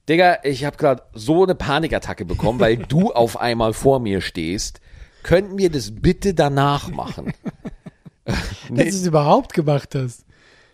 [0.08, 4.80] Digga, ich habe gerade so eine Panikattacke bekommen, weil du auf einmal vor mir stehst.
[5.22, 7.32] Könnten wir das bitte danach machen?
[8.24, 10.24] Dass du es überhaupt gemacht hast.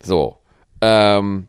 [0.03, 0.39] So.
[0.83, 1.47] Ähm,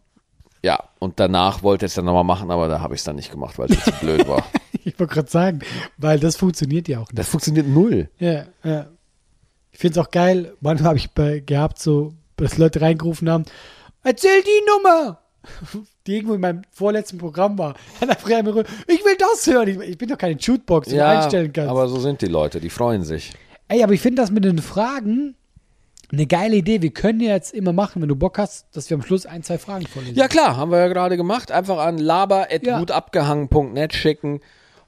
[0.64, 3.18] ja, und danach wollte ich es dann nochmal machen, aber da habe ich es dann
[3.18, 4.46] nicht gemacht, weil es zu blöd war.
[4.86, 5.60] Ich wollte gerade sagen,
[5.98, 7.18] weil das funktioniert ja auch nicht.
[7.18, 8.10] Das funktioniert null.
[8.20, 8.88] Ja, ja.
[9.72, 13.46] Ich finde es auch geil, manchmal habe ich bei, gehabt, so, dass Leute reingerufen haben,
[14.04, 15.20] erzähl die Nummer,
[16.06, 17.76] die irgendwo in meinem vorletzten Programm war.
[18.02, 19.82] Dann ich will das hören.
[19.84, 21.70] Ich, bin doch keine Shootbox, die du einstellen kannst.
[21.70, 23.32] aber so sind die Leute, die freuen sich.
[23.70, 25.36] Ey, aber ich finde das mit den Fragen
[26.14, 26.82] eine geile Idee.
[26.82, 29.44] Wir können ja jetzt immer machen, wenn du Bock hast, dass wir am Schluss ein,
[29.44, 30.16] zwei Fragen vorlesen.
[30.16, 31.52] Ja klar, haben wir ja gerade gemacht.
[31.52, 32.04] Einfach an Ja.
[32.04, 34.40] laber.gutabgehangen.net schicken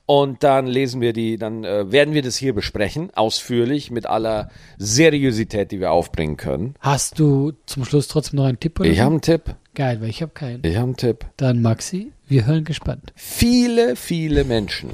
[0.06, 4.50] und dann lesen wir die, dann äh, werden wir das hier besprechen, ausführlich, mit aller
[4.78, 6.76] Seriosität, die wir aufbringen können.
[6.80, 8.80] Hast du zum Schluss trotzdem noch einen Tipp?
[8.80, 9.56] Oder Ich habe einen Tipp.
[9.74, 10.64] Geil, weil ich habe keinen.
[10.64, 11.26] Ich habe einen Tipp.
[11.38, 13.14] Dann Maxi, wir hören gespannt.
[13.16, 14.92] Viele, viele Menschen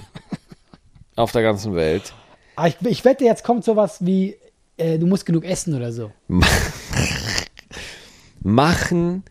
[1.18, 2.14] auf der ganzen Welt
[2.56, 4.38] Aber ich, ich wette, jetzt kommt sowas wie,
[4.82, 6.12] äh, du musst genug essen oder so.
[8.44, 9.24] machen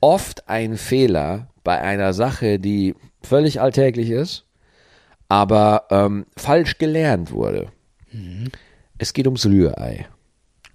[0.00, 4.46] oft einen Fehler bei einer Sache, die völlig alltäglich ist,
[5.28, 7.68] aber ähm, falsch gelernt wurde.
[8.98, 10.06] Es geht ums Rührei.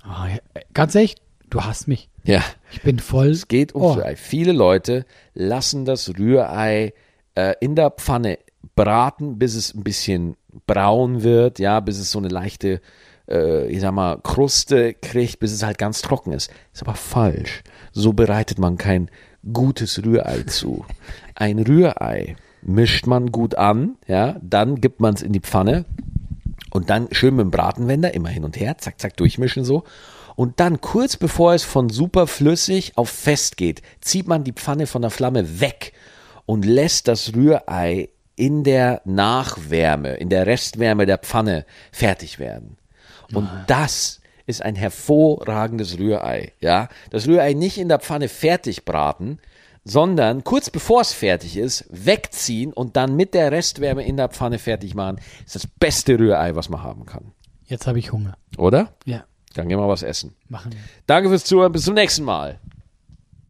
[0.04, 1.16] Ah, ja, ganz ehrlich,
[1.50, 2.10] du hast mich.
[2.24, 3.30] Ja, Ich bin voll.
[3.30, 3.98] es geht ums Ohr.
[3.98, 4.16] Rührei.
[4.16, 6.94] Viele Leute lassen das Rührei
[7.36, 8.38] äh, in der Pfanne
[8.76, 10.38] braten, bis es ein bisschen
[10.68, 12.82] braun wird, ja, bis es so eine leichte,
[13.30, 16.52] äh, ich sag mal, Kruste kriegt, bis es halt ganz trocken ist.
[16.74, 17.64] Ist aber falsch.
[17.92, 19.10] So bereitet man kein
[19.52, 20.86] gutes Rührei zu.
[21.36, 25.86] Ein Rührei mischt man gut an, ja, dann gibt man es in die Pfanne
[26.72, 29.84] und dann schön mit dem Bratenwender immer hin und her, zack, zack, durchmischen so.
[30.36, 34.88] Und dann kurz bevor es von super flüssig auf fest geht, zieht man die Pfanne
[34.88, 35.94] von der Flamme weg
[36.46, 42.78] und lässt das Rührei in der Nachwärme, in der Restwärme der Pfanne fertig werden.
[43.34, 46.90] Und das ist ein hervorragendes Rührei, ja.
[47.10, 49.40] Das Rührei nicht in der Pfanne fertig braten,
[49.84, 54.58] sondern kurz bevor es fertig ist, wegziehen und dann mit der Restwärme in der Pfanne
[54.60, 57.32] fertig machen, ist das beste Rührei, was man haben kann.
[57.66, 58.38] Jetzt habe ich Hunger.
[58.58, 58.94] Oder?
[59.06, 60.36] Ja, Dann gehen wir was essen.
[60.50, 60.80] machen wir.
[61.08, 62.60] Danke fürs Zuhören, bis zum nächsten Mal.